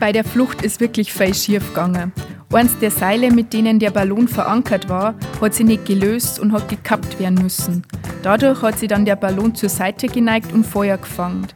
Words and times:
Bei 0.00 0.12
der 0.12 0.24
Flucht 0.24 0.62
ist 0.62 0.80
wirklich 0.80 1.12
viel 1.12 1.34
schief 1.34 1.68
gegangen. 1.68 2.12
Eins 2.52 2.78
der 2.78 2.90
Seile, 2.90 3.32
mit 3.32 3.52
denen 3.52 3.78
der 3.80 3.90
Ballon 3.90 4.28
verankert 4.28 4.88
war, 4.88 5.14
hat 5.40 5.54
sie 5.54 5.64
nicht 5.64 5.86
gelöst 5.86 6.38
und 6.38 6.52
hat 6.52 6.68
gekappt 6.68 7.18
werden 7.18 7.42
müssen. 7.42 7.82
Dadurch 8.22 8.62
hat 8.62 8.78
sie 8.78 8.86
dann 8.86 9.04
der 9.04 9.16
Ballon 9.16 9.54
zur 9.54 9.68
Seite 9.68 10.06
geneigt 10.06 10.52
und 10.52 10.64
Feuer 10.64 10.96
gefangen. 10.98 11.48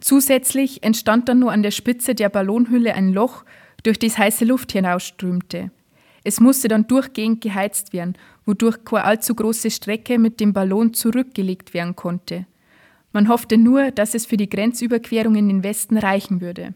Zusätzlich 0.00 0.82
entstand 0.82 1.28
dann 1.28 1.38
nur 1.38 1.52
an 1.52 1.62
der 1.62 1.70
Spitze 1.70 2.14
der 2.14 2.28
Ballonhülle 2.28 2.94
ein 2.94 3.12
Loch, 3.12 3.44
durch 3.82 3.98
das 3.98 4.18
heiße 4.18 4.44
Luft 4.44 4.72
hinausströmte. 4.72 5.70
Es 6.22 6.38
musste 6.38 6.68
dann 6.68 6.86
durchgehend 6.86 7.40
geheizt 7.40 7.92
werden, 7.92 8.14
wodurch 8.44 8.84
keine 8.84 9.04
allzu 9.04 9.34
große 9.34 9.70
Strecke 9.70 10.18
mit 10.18 10.38
dem 10.40 10.52
Ballon 10.52 10.92
zurückgelegt 10.92 11.72
werden 11.72 11.96
konnte. 11.96 12.46
Man 13.12 13.28
hoffte 13.28 13.56
nur, 13.56 13.90
dass 13.90 14.14
es 14.14 14.26
für 14.26 14.36
die 14.36 14.50
Grenzüberquerung 14.50 15.34
in 15.34 15.48
den 15.48 15.64
Westen 15.64 15.96
reichen 15.96 16.40
würde. 16.40 16.74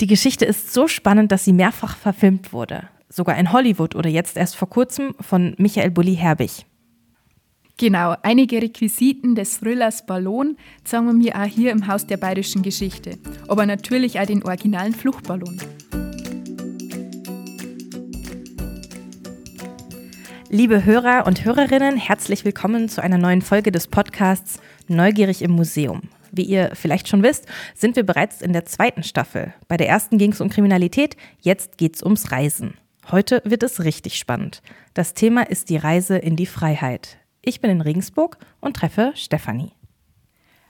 Die 0.00 0.06
Geschichte 0.06 0.44
ist 0.44 0.72
so 0.72 0.86
spannend, 0.86 1.32
dass 1.32 1.44
sie 1.44 1.52
mehrfach 1.52 1.96
verfilmt 1.96 2.52
wurde. 2.52 2.88
Sogar 3.08 3.36
in 3.36 3.52
Hollywood 3.52 3.96
oder 3.96 4.08
jetzt 4.08 4.36
erst 4.36 4.54
vor 4.54 4.70
kurzem 4.70 5.16
von 5.20 5.56
Michael 5.58 5.90
Bulli-Herbig. 5.90 6.66
Genau, 7.78 8.14
einige 8.22 8.62
Requisiten 8.62 9.34
des 9.34 9.58
Thrillers 9.58 10.06
Ballon 10.06 10.56
zeigen 10.84 11.20
wir 11.20 11.34
auch 11.34 11.46
hier 11.46 11.72
im 11.72 11.88
Haus 11.88 12.06
der 12.06 12.16
bayerischen 12.16 12.62
Geschichte, 12.62 13.18
aber 13.48 13.66
natürlich 13.66 14.20
auch 14.20 14.26
den 14.26 14.44
originalen 14.44 14.94
Fluchtballon. 14.94 15.60
Liebe 20.48 20.84
Hörer 20.84 21.26
und 21.26 21.44
Hörerinnen, 21.44 21.96
herzlich 21.96 22.44
willkommen 22.44 22.88
zu 22.88 23.02
einer 23.02 23.18
neuen 23.18 23.42
Folge 23.42 23.72
des 23.72 23.88
Podcasts 23.88 24.60
Neugierig 24.86 25.42
im 25.42 25.50
Museum. 25.50 26.02
Wie 26.32 26.42
ihr 26.42 26.70
vielleicht 26.74 27.08
schon 27.08 27.22
wisst, 27.22 27.46
sind 27.74 27.96
wir 27.96 28.04
bereits 28.04 28.42
in 28.42 28.52
der 28.52 28.64
zweiten 28.64 29.02
Staffel. 29.02 29.54
Bei 29.66 29.76
der 29.76 29.88
ersten 29.88 30.18
ging 30.18 30.32
es 30.32 30.40
um 30.40 30.48
Kriminalität, 30.48 31.16
jetzt 31.40 31.78
geht 31.78 31.96
es 31.96 32.02
ums 32.02 32.32
Reisen. 32.32 32.74
Heute 33.10 33.40
wird 33.44 33.62
es 33.62 33.84
richtig 33.84 34.18
spannend. 34.18 34.62
Das 34.94 35.14
Thema 35.14 35.42
ist 35.42 35.70
die 35.70 35.76
Reise 35.78 36.18
in 36.18 36.36
die 36.36 36.46
Freiheit. 36.46 37.18
Ich 37.40 37.60
bin 37.60 37.70
in 37.70 37.80
Regensburg 37.80 38.36
und 38.60 38.76
treffe 38.76 39.12
Stefanie. 39.14 39.72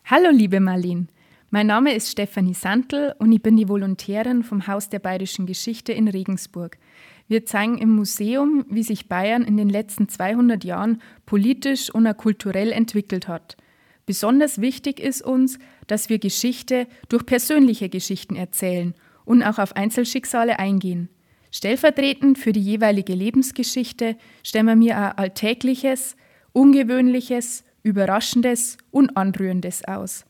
Hallo 0.05 0.31
liebe 0.31 0.61
Marlene. 0.61 1.09
Mein 1.51 1.67
Name 1.67 1.95
ist 1.95 2.11
Stefanie 2.11 2.55
Santl 2.55 3.15
und 3.19 3.33
ich 3.33 3.43
bin 3.43 3.57
die 3.57 3.69
Volontärin 3.69 4.45
vom 4.45 4.67
Haus 4.67 4.91
der 4.91 4.99
Bayerischen 4.99 5.47
Geschichte 5.47 5.93
in 5.93 6.07
Regensburg. 6.07 6.79
Wir 7.27 7.45
zeigen 7.47 7.79
im 7.79 7.91
Museum, 7.91 8.65
wie 8.69 8.83
sich 8.83 9.09
Bayern 9.09 9.43
in 9.43 9.57
den 9.57 9.69
letzten 9.69 10.09
200 10.09 10.63
Jahren 10.63 11.03
politisch 11.27 11.93
und 11.93 12.07
auch 12.07 12.17
kulturell 12.17 12.71
entwickelt 12.71 13.27
hat– 13.27 13.57
Besonders 14.09 14.63
wichtig 14.63 15.01
ist 15.01 15.21
uns, 15.21 15.59
dass 15.87 16.09
wir 16.09 16.19
Geschichte 16.19 16.87
durch 17.11 17.27
persönliche 17.27 17.91
Geschichten 17.91 18.37
erzählen 18.37 18.95
und 19.27 19.43
auch 19.43 19.59
auf 19.59 19.77
Einzelschicksale 19.77 20.59
eingehen. 20.59 21.11
Stellvertretend 21.53 22.39
für 22.39 22.53
die 22.53 22.63
jeweilige 22.63 23.13
Lebensgeschichte 23.13 24.17
stellen 24.43 24.65
wir 24.65 24.77
mir 24.77 24.97
ein 24.97 25.19
Alltägliches, 25.19 26.17
Ungewöhnliches, 26.55 27.65
Überraschendes 27.83 28.79
und 28.91 29.15
Anrührendes 29.15 29.85
aus. 29.85 30.25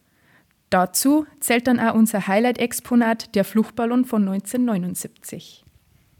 Dazu 0.70 1.26
zählt 1.38 1.68
dann 1.68 1.78
auch 1.78 1.94
unser 1.94 2.26
Highlight-Exponat, 2.26 3.36
der 3.36 3.44
Fluchtballon 3.44 4.04
von 4.04 4.22
1979. 4.22 5.64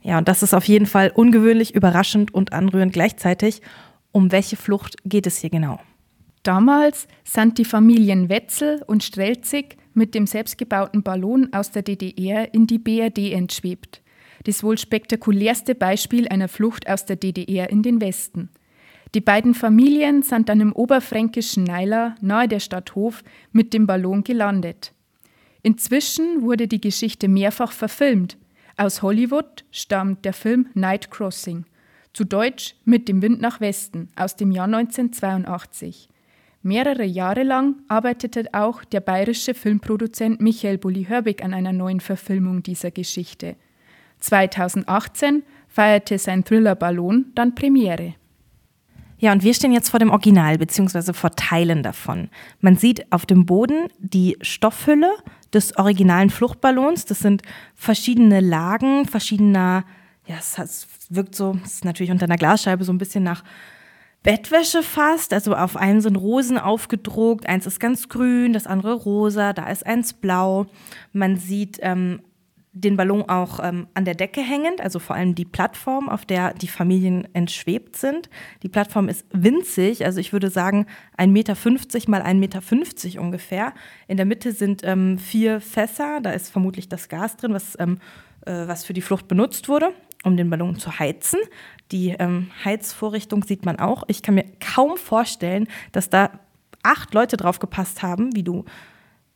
Ja, 0.03 0.19
und 0.19 0.28
das 0.28 0.45
ist 0.45 0.55
auf 0.55 0.69
jeden 0.69 0.87
Fall 0.87 1.11
ungewöhnlich, 1.12 1.75
überraschend 1.75 2.33
und 2.33 2.53
anrührend 2.53 2.93
gleichzeitig. 2.93 3.62
Um 4.12 4.31
welche 4.31 4.55
Flucht 4.55 4.95
geht 5.05 5.27
es 5.27 5.39
hier 5.39 5.50
genau? 5.50 5.81
Damals 6.49 7.09
sind 7.25 7.59
die 7.59 7.67
Familien 7.67 8.31
Wetzel 8.31 8.83
und 8.87 9.05
Strelzig 9.05 9.77
mit 9.93 10.15
dem 10.15 10.27
selbstgebauten 10.27 11.03
Ballon 11.03 11.53
aus 11.53 11.73
der 11.73 11.83
DDR 11.83 12.55
in 12.55 12.67
die 12.67 12.79
BRD 12.79 13.35
entschwebt. 13.35 14.01
Das 14.45 14.63
wohl 14.63 14.79
spektakulärste 14.79 15.75
Beispiel 15.75 16.27
einer 16.27 16.49
Flucht 16.49 16.89
aus 16.89 17.05
der 17.05 17.17
DDR 17.17 17.69
in 17.69 17.83
den 17.83 18.00
Westen. 18.00 18.49
Die 19.15 19.21
beiden 19.21 19.53
Familien 19.53 20.22
sind 20.22 20.49
dann 20.49 20.62
im 20.62 20.72
oberfränkischen 20.72 21.65
Neiler 21.65 22.15
nahe 22.22 22.49
der 22.49 22.61
Stadt 22.61 22.95
Hof 22.95 23.22
mit 23.53 23.75
dem 23.75 23.87
Ballon 23.87 24.25
gelandet. 24.25 24.95
Inzwischen 25.62 26.41
wurde 26.41 26.67
die 26.67 26.81
Geschichte 26.81 27.28
mehrfach 27.28 27.72
verfilmt. 27.72 28.39
Aus 28.78 29.03
Hollywood 29.03 29.67
stammt 29.71 30.25
der 30.25 30.33
Film 30.33 30.69
Night 30.72 31.11
Crossing, 31.11 31.67
zu 32.15 32.25
Deutsch 32.25 32.75
Mit 32.87 33.06
dem 33.06 33.21
Wind 33.21 33.39
nach 33.43 33.61
Westen 33.61 34.09
aus 34.17 34.34
dem 34.34 34.51
Jahr 34.51 34.65
1982. 34.65 36.09
Mehrere 36.63 37.05
Jahre 37.05 37.45
lang 37.45 37.77
arbeitete 37.87 38.49
auch 38.53 38.83
der 38.85 39.01
bayerische 39.01 39.55
Filmproduzent 39.55 40.41
Michael 40.41 40.79
Bulli-Hörbig 40.79 41.45
an 41.45 41.55
einer 41.55 41.73
neuen 41.73 42.01
Verfilmung 42.01 42.63
dieser 42.63 42.91
Geschichte. 42.91 43.57
2018 44.21 45.45
feierte 45.69 46.19
sein 46.19 46.45
Thriller 46.45 46.75
Ballon 46.75 47.27
dann 47.37 47.55
Premiere. 47.55 48.15
Ja, 49.21 49.33
und 49.33 49.43
wir 49.43 49.55
stehen 49.55 49.73
jetzt 49.73 49.91
vor 49.91 50.01
dem 50.01 50.11
Original 50.11 50.59
bzw. 50.59 51.13
vor 51.13 51.31
Teilen 51.31 51.83
davon. 51.83 52.29
Man 52.61 52.77
sieht 52.77 53.11
auf 53.13 53.27
dem 53.27 53.47
Boden 53.47 53.89
die 53.99 54.37
Stoffhülle 54.43 55.11
des 55.53 55.77
originalen 55.77 56.31
Fluchtballons. 56.31 57.05
Das 57.05 57.21
sind 57.21 57.43
verschiedene 57.75 58.41
Lagen, 58.41 59.07
verschiedener, 59.07 59.85
ja, 60.27 60.37
es 60.39 60.87
wirkt 61.11 61.35
so, 61.35 61.59
es 61.65 61.75
ist 61.75 61.85
natürlich 61.85 62.13
unter 62.13 62.27
einer 62.27 62.37
Glasscheibe 62.37 62.85
so 62.85 62.93
ein 62.93 62.99
bisschen 62.99 63.25
nach 63.25 63.43
Bettwäsche 64.23 64.83
fast. 64.83 65.33
Also 65.33 65.55
auf 65.55 65.77
einem 65.77 66.01
sind 66.01 66.17
Rosen 66.17 66.59
aufgedruckt. 66.59 67.47
Eins 67.47 67.67
ist 67.67 67.81
ganz 67.81 68.09
grün, 68.09 68.53
das 68.53 68.67
andere 68.67 68.95
rosa, 68.95 69.53
da 69.53 69.69
ist 69.69 69.87
eins 69.87 70.12
blau. 70.12 70.67
Man 71.12 71.37
sieht 71.37 71.79
ähm, 71.83 72.21
den 72.73 72.97
Ballon 72.97 73.28
auch 73.28 73.61
ähm, 73.62 73.89
an 73.95 74.05
der 74.05 74.15
Decke 74.15 74.41
hängend, 74.41 74.81
also 74.81 74.99
vor 74.99 75.17
allem 75.17 75.34
die 75.34 75.45
Plattform, 75.45 76.09
auf 76.09 76.25
der 76.25 76.55
die 76.55 76.69
Familien 76.69 77.27
entschwebt 77.34 77.97
sind. 77.97 78.28
Die 78.62 78.69
Plattform 78.69 79.09
ist 79.09 79.27
winzig, 79.33 80.05
also 80.05 80.21
ich 80.21 80.33
würde 80.33 80.51
sagen 80.51 80.87
1,50 81.17 81.28
Meter 81.28 81.55
mal 82.09 82.23
1,50 82.23 82.34
Meter 82.34 83.23
ungefähr. 83.23 83.73
In 84.07 84.17
der 84.17 84.27
Mitte 84.27 84.53
sind 84.53 84.83
ähm, 84.84 85.19
vier 85.19 85.61
Fässer, 85.61 86.21
da 86.21 86.31
ist 86.31 86.51
vermutlich 86.51 86.89
das 86.89 87.09
Gas 87.09 87.37
drin, 87.37 87.55
was, 87.55 87.77
ähm, 87.81 87.99
äh, 88.47 88.67
was 88.67 88.84
für 88.84 88.93
die 88.93 89.03
Flucht 89.03 89.28
benutzt 89.28 89.69
wurde 89.69 89.93
um 90.25 90.37
den 90.37 90.51
Ballon 90.51 90.79
zu 90.79 90.99
heizen. 90.99 91.39
Die 91.93 92.15
ähm, 92.19 92.51
Heizvorrichtung 92.65 93.45
sieht 93.45 93.65
man 93.65 93.79
auch. 93.79 94.05
Ich 94.09 94.23
kann 94.23 94.34
mir 94.34 94.45
kaum 94.61 94.97
vorstellen, 94.97 95.69
dass 95.93 96.11
da 96.11 96.31
acht 96.83 97.15
Leute 97.15 97.37
drauf 97.37 97.59
gepasst 97.59 98.03
haben, 98.03 98.34
wie 98.34 98.43
du, 98.43 98.65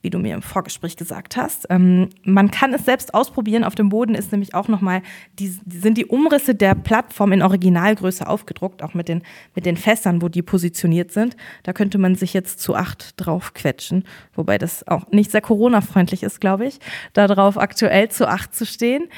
wie 0.02 0.10
du 0.10 0.18
mir 0.18 0.34
im 0.34 0.42
Vorgespräch 0.42 0.96
gesagt 0.96 1.36
hast. 1.36 1.66
Ähm, 1.70 2.10
man 2.24 2.50
kann 2.50 2.74
es 2.74 2.84
selbst 2.84 3.14
ausprobieren. 3.14 3.64
Auf 3.64 3.74
dem 3.74 3.88
Boden 3.88 4.14
ist 4.14 4.32
nämlich 4.32 4.54
auch 4.54 4.68
nochmal, 4.68 5.02
die, 5.38 5.48
sind 5.66 5.96
die 5.96 6.06
Umrisse 6.06 6.54
der 6.54 6.74
Plattform 6.74 7.32
in 7.32 7.42
Originalgröße 7.42 8.26
aufgedruckt, 8.26 8.82
auch 8.82 8.94
mit 8.94 9.08
den, 9.08 9.22
mit 9.54 9.64
den 9.64 9.76
Fässern, 9.76 10.20
wo 10.20 10.28
die 10.28 10.42
positioniert 10.42 11.10
sind. 11.10 11.36
Da 11.62 11.72
könnte 11.72 11.98
man 11.98 12.16
sich 12.16 12.34
jetzt 12.34 12.60
zu 12.60 12.74
acht 12.74 13.14
drauf 13.16 13.54
quetschen, 13.54 14.04
wobei 14.34 14.58
das 14.58 14.86
auch 14.88 15.08
nicht 15.10 15.30
sehr 15.30 15.40
Corona-freundlich 15.40 16.22
ist, 16.22 16.40
glaube 16.40 16.66
ich, 16.66 16.80
da 17.12 17.26
drauf 17.28 17.56
aktuell 17.56 18.10
zu 18.10 18.28
acht 18.28 18.54
zu 18.54 18.66
stehen. 18.66 19.08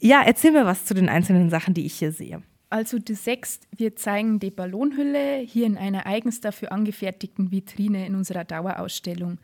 Ja, 0.00 0.22
erzähl 0.24 0.52
mir 0.52 0.64
was 0.64 0.86
zu 0.86 0.94
den 0.94 1.08
einzelnen 1.08 1.50
Sachen, 1.50 1.74
die 1.74 1.84
ich 1.84 1.94
hier 1.94 2.10
sehe. 2.10 2.42
Also 2.70 2.98
du 2.98 3.14
sagst, 3.14 3.66
wir 3.76 3.96
zeigen 3.96 4.38
die 4.38 4.50
Ballonhülle 4.50 5.38
hier 5.38 5.66
in 5.66 5.76
einer 5.76 6.06
eigens 6.06 6.40
dafür 6.40 6.72
angefertigten 6.72 7.50
Vitrine 7.50 8.06
in 8.06 8.14
unserer 8.14 8.44
Dauerausstellung. 8.44 9.38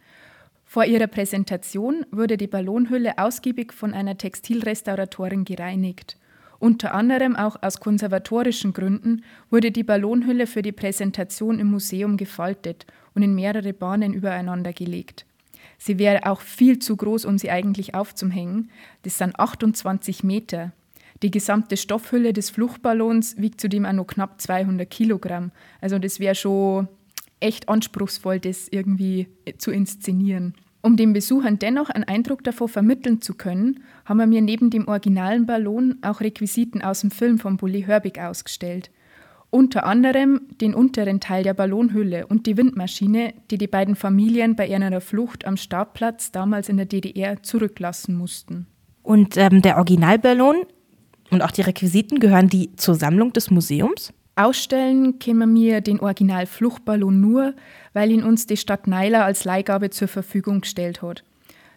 Vor 0.65 0.84
ihrer 0.84 1.09
Präsentation 1.09 2.06
wurde 2.11 2.37
die 2.37 2.47
Ballonhülle 2.47 3.19
ausgiebig 3.19 3.72
von 3.72 3.93
einer 3.93 4.17
Textilrestauratorin 4.17 5.44
gereinigt. 5.44 6.17
Unter 6.59 6.94
anderem 6.94 7.37
auch 7.37 7.62
aus 7.62 7.81
konservatorischen 7.81 8.73
Gründen 8.73 9.25
wurde 9.50 9.71
die 9.71 9.84
Ballonhülle 9.84 10.47
für 10.47 10.62
die 10.62 10.73
Präsentation 10.73 11.59
im 11.59 11.71
Museum 11.71 12.17
gefaltet 12.17 12.87
und 13.15 13.23
in 13.23 13.34
mehrere 13.34 13.75
Bahnen 13.75 14.15
übereinander 14.15 14.73
gelegt. 14.73 15.26
Sie 15.78 15.99
wäre 15.99 16.26
auch 16.26 16.40
viel 16.40 16.78
zu 16.78 16.96
groß, 16.96 17.25
um 17.25 17.38
sie 17.38 17.50
eigentlich 17.50 17.94
aufzuhängen. 17.94 18.70
Das 19.02 19.19
sind 19.19 19.38
28 19.38 20.25
Meter. 20.25 20.73
Die 21.23 21.31
gesamte 21.31 21.76
Stoffhülle 21.76 22.32
des 22.32 22.50
Fluchtballons 22.50 23.38
wiegt 23.38 23.61
zudem 23.61 23.87
auch 23.87 23.93
noch 23.93 24.06
knapp 24.06 24.40
200 24.40 24.88
Kilogramm. 24.88 25.50
Also 25.81 25.99
das 25.99 26.20
wäre 26.20 26.34
schon 26.34 26.88
echt 27.40 27.69
anspruchsvoll, 27.69 28.40
das 28.40 28.69
irgendwie 28.69 29.28
zu 29.58 29.70
inszenieren. 29.70 30.55
Um 30.82 30.96
den 30.96 31.12
Besuchern 31.12 31.58
dennoch 31.58 31.90
einen 31.90 32.05
Eindruck 32.05 32.44
davon 32.44 32.69
vermitteln 32.69 33.20
zu 33.20 33.34
können, 33.34 33.82
haben 34.05 34.19
wir 34.19 34.26
mir 34.26 34.43
neben 34.43 34.70
dem 34.70 34.87
originalen 34.88 35.46
Ballon 35.46 35.96
auch 36.02 36.20
Requisiten 36.20 36.82
aus 36.82 37.00
dem 37.00 37.11
Film 37.11 37.38
von 37.38 37.56
Bully 37.56 37.82
Herbig 37.82 38.20
ausgestellt 38.20 38.90
unter 39.56 39.87
anderem 39.87 40.43
den 40.61 40.75
unteren 40.75 41.19
Teil 41.19 41.43
der 41.43 41.55
Ballonhülle 41.55 42.26
und 42.26 42.47
die 42.47 42.58
Windmaschine, 42.58 43.32
die 43.50 43.56
die 43.56 43.67
beiden 43.67 43.97
Familien 43.97 44.55
bei 44.55 44.67
ihrer 44.69 45.00
Flucht 45.00 45.47
am 45.47 45.56
Startplatz 45.56 46.31
damals 46.31 46.69
in 46.69 46.76
der 46.76 46.85
DDR 46.85 47.43
zurücklassen 47.43 48.19
mussten. 48.19 48.67
Und 49.03 49.38
ähm, 49.38 49.62
der 49.62 49.76
Originalballon 49.76 50.56
und 51.31 51.43
auch 51.43 51.53
die 51.53 51.62
Requisiten 51.62 52.20
gehören 52.20 52.49
die 52.49 52.76
zur 52.76 52.97
Sammlung 52.97 53.32
des 53.32 53.50
Museums? 53.50 54.12
Ausstellen 54.37 55.19
können 55.19 55.55
wir 55.55 55.81
den 55.81 56.00
Original-Fluchtballon 56.00 57.19
nur, 57.19 57.55
weil 57.94 58.11
ihn 58.11 58.25
uns 58.25 58.47
die 58.47 58.59
Stadt 58.59 58.87
Neiler 58.87 59.25
als 59.25 59.44
Leihgabe 59.44 59.88
zur 59.88 60.09
Verfügung 60.09 60.61
gestellt 60.61 61.00
hat. 61.00 61.25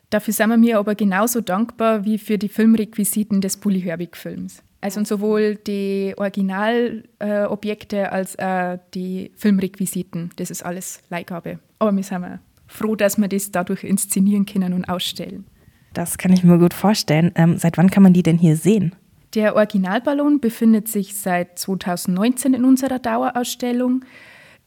Dafür 0.09 0.33
sind 0.33 0.49
wir 0.49 0.57
mir 0.57 0.79
aber 0.79 0.95
genauso 0.95 1.39
dankbar 1.39 2.03
wie 2.03 2.17
für 2.17 2.37
die 2.37 2.49
Filmrequisiten 2.49 3.39
des 3.39 3.55
Bully 3.55 3.79
Herbig-Films. 3.79 4.63
Also 4.81 5.03
sowohl 5.03 5.55
die 5.55 6.13
Originalobjekte 6.15 7.97
äh, 7.97 8.05
als 8.05 8.39
auch 8.39 8.77
die 8.93 9.31
Filmrequisiten. 9.35 10.31
Das 10.37 10.51
ist 10.51 10.63
alles 10.63 11.01
Leihgabe. 11.09 11.59
Aber 11.79 11.91
wir 11.91 12.03
sind 12.03 12.39
froh, 12.67 12.95
dass 12.95 13.17
wir 13.17 13.27
das 13.27 13.51
dadurch 13.51 13.83
inszenieren 13.83 14.45
können 14.45 14.73
und 14.73 14.85
ausstellen. 14.85 15.45
Das 15.93 16.17
kann 16.17 16.31
ich 16.31 16.43
mir 16.43 16.57
gut 16.59 16.73
vorstellen. 16.73 17.31
Ähm, 17.35 17.57
seit 17.57 17.77
wann 17.77 17.89
kann 17.89 18.03
man 18.03 18.13
die 18.13 18.23
denn 18.23 18.37
hier 18.37 18.55
sehen? 18.55 18.95
Der 19.35 19.55
Originalballon 19.55 20.39
befindet 20.39 20.87
sich 20.87 21.15
seit 21.15 21.59
2019 21.59 22.53
in 22.53 22.63
unserer 22.63 22.99
Dauerausstellung. 22.99 24.05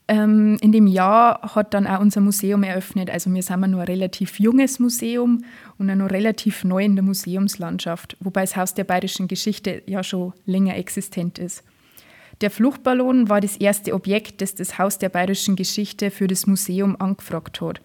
Ähm, 0.08 0.58
in 0.60 0.72
dem 0.72 0.86
Jahr 0.86 1.54
hat 1.54 1.74
dann 1.74 1.86
auch 1.86 2.00
unser 2.00 2.20
Museum 2.20 2.62
eröffnet. 2.64 3.08
Also 3.08 3.32
wir 3.32 3.42
sind 3.42 3.60
nur 3.60 3.80
ein 3.80 3.86
relativ 3.86 4.40
junges 4.40 4.78
Museum 4.78 5.44
und 5.78 5.90
auch 5.90 5.94
noch 5.94 6.10
relativ 6.10 6.64
neu 6.64 6.84
in 6.84 6.96
der 6.96 7.04
Museumslandschaft, 7.04 8.16
wobei 8.20 8.42
das 8.42 8.56
Haus 8.56 8.74
der 8.74 8.84
bayerischen 8.84 9.28
Geschichte 9.28 9.82
ja 9.86 10.02
schon 10.02 10.32
länger 10.44 10.76
existent 10.76 11.38
ist. 11.38 11.62
Der 12.40 12.50
Fluchtballon 12.50 13.28
war 13.28 13.40
das 13.40 13.56
erste 13.56 13.94
Objekt, 13.94 14.40
das 14.40 14.56
das 14.56 14.76
Haus 14.78 14.98
der 14.98 15.08
bayerischen 15.08 15.54
Geschichte 15.54 16.10
für 16.10 16.26
das 16.26 16.46
Museum 16.48 16.96
angefragt 17.00 17.60
hat. 17.60 17.80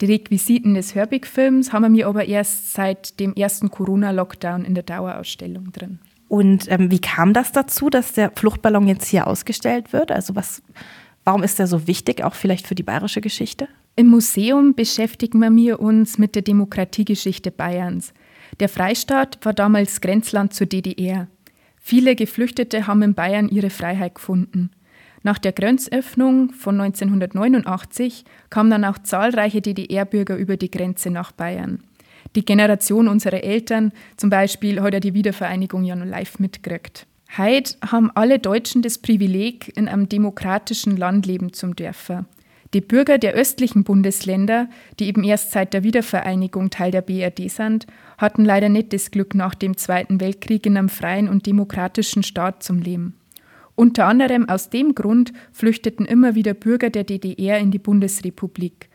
Die 0.00 0.06
Requisiten 0.06 0.72
des 0.74 0.94
Herbig-Films 0.94 1.74
haben 1.74 1.94
wir 1.94 2.06
aber 2.06 2.24
erst 2.24 2.72
seit 2.72 3.20
dem 3.20 3.34
ersten 3.34 3.70
Corona-Lockdown 3.70 4.64
in 4.64 4.74
der 4.74 4.84
Dauerausstellung 4.84 5.72
drin. 5.72 5.98
Und 6.28 6.70
ähm, 6.70 6.90
wie 6.90 7.00
kam 7.00 7.34
das 7.34 7.52
dazu, 7.52 7.90
dass 7.90 8.14
der 8.14 8.32
Fluchtballon 8.34 8.86
jetzt 8.88 9.08
hier 9.08 9.26
ausgestellt 9.26 9.92
wird? 9.92 10.10
Also 10.10 10.34
was, 10.34 10.62
warum 11.24 11.42
ist 11.42 11.58
der 11.58 11.66
so 11.66 11.86
wichtig, 11.86 12.22
auch 12.22 12.34
vielleicht 12.34 12.66
für 12.66 12.74
die 12.74 12.82
bayerische 12.82 13.20
Geschichte? 13.20 13.68
Im 13.96 14.06
Museum 14.08 14.74
beschäftigen 14.74 15.40
wir 15.56 15.80
uns 15.80 16.18
mit 16.18 16.34
der 16.34 16.42
Demokratiegeschichte 16.42 17.50
Bayerns. 17.50 18.14
Der 18.58 18.68
Freistaat 18.68 19.38
war 19.44 19.52
damals 19.52 20.00
Grenzland 20.00 20.54
zur 20.54 20.66
DDR. 20.66 21.28
Viele 21.80 22.14
Geflüchtete 22.14 22.86
haben 22.86 23.02
in 23.02 23.14
Bayern 23.14 23.48
ihre 23.48 23.70
Freiheit 23.70 24.14
gefunden. 24.14 24.70
Nach 25.22 25.38
der 25.38 25.52
Grenzöffnung 25.52 26.52
von 26.52 26.80
1989 26.80 28.24
kamen 28.48 28.70
dann 28.70 28.84
auch 28.84 28.98
zahlreiche 28.98 29.60
DDR-Bürger 29.60 30.36
über 30.36 30.56
die 30.56 30.70
Grenze 30.70 31.10
nach 31.10 31.32
Bayern. 31.32 31.82
Die 32.36 32.44
Generation 32.44 33.08
unserer 33.08 33.42
Eltern 33.42 33.92
zum 34.16 34.30
Beispiel 34.30 34.80
hat 34.80 34.94
ja 34.94 35.00
die 35.00 35.14
Wiedervereinigung 35.14 35.84
ja 35.84 35.96
noch 35.96 36.06
live 36.06 36.38
mitgekriegt. 36.38 37.06
Heute 37.38 37.76
haben 37.86 38.10
alle 38.16 38.40
Deutschen 38.40 38.82
das 38.82 38.98
Privileg, 38.98 39.76
in 39.76 39.86
einem 39.86 40.08
demokratischen 40.08 40.96
Land 40.96 41.26
leben 41.26 41.52
zu 41.52 41.68
dürfen. 41.68 42.26
Die 42.74 42.80
Bürger 42.80 43.18
der 43.18 43.34
östlichen 43.34 43.84
Bundesländer, 43.84 44.68
die 44.98 45.06
eben 45.06 45.22
erst 45.22 45.52
seit 45.52 45.72
der 45.72 45.84
Wiedervereinigung 45.84 46.70
Teil 46.70 46.90
der 46.90 47.02
BRD 47.02 47.48
sind, 47.48 47.86
hatten 48.18 48.44
leider 48.44 48.68
nicht 48.68 48.92
das 48.92 49.12
Glück, 49.12 49.36
nach 49.36 49.54
dem 49.54 49.76
Zweiten 49.76 50.20
Weltkrieg 50.20 50.66
in 50.66 50.76
einem 50.76 50.88
freien 50.88 51.28
und 51.28 51.46
demokratischen 51.46 52.24
Staat 52.24 52.64
zum 52.64 52.80
Leben. 52.80 53.14
Unter 53.76 54.06
anderem 54.06 54.48
aus 54.48 54.68
dem 54.68 54.96
Grund 54.96 55.32
flüchteten 55.52 56.06
immer 56.06 56.34
wieder 56.34 56.54
Bürger 56.54 56.90
der 56.90 57.04
DDR 57.04 57.58
in 57.58 57.70
die 57.70 57.78
Bundesrepublik. 57.78 58.88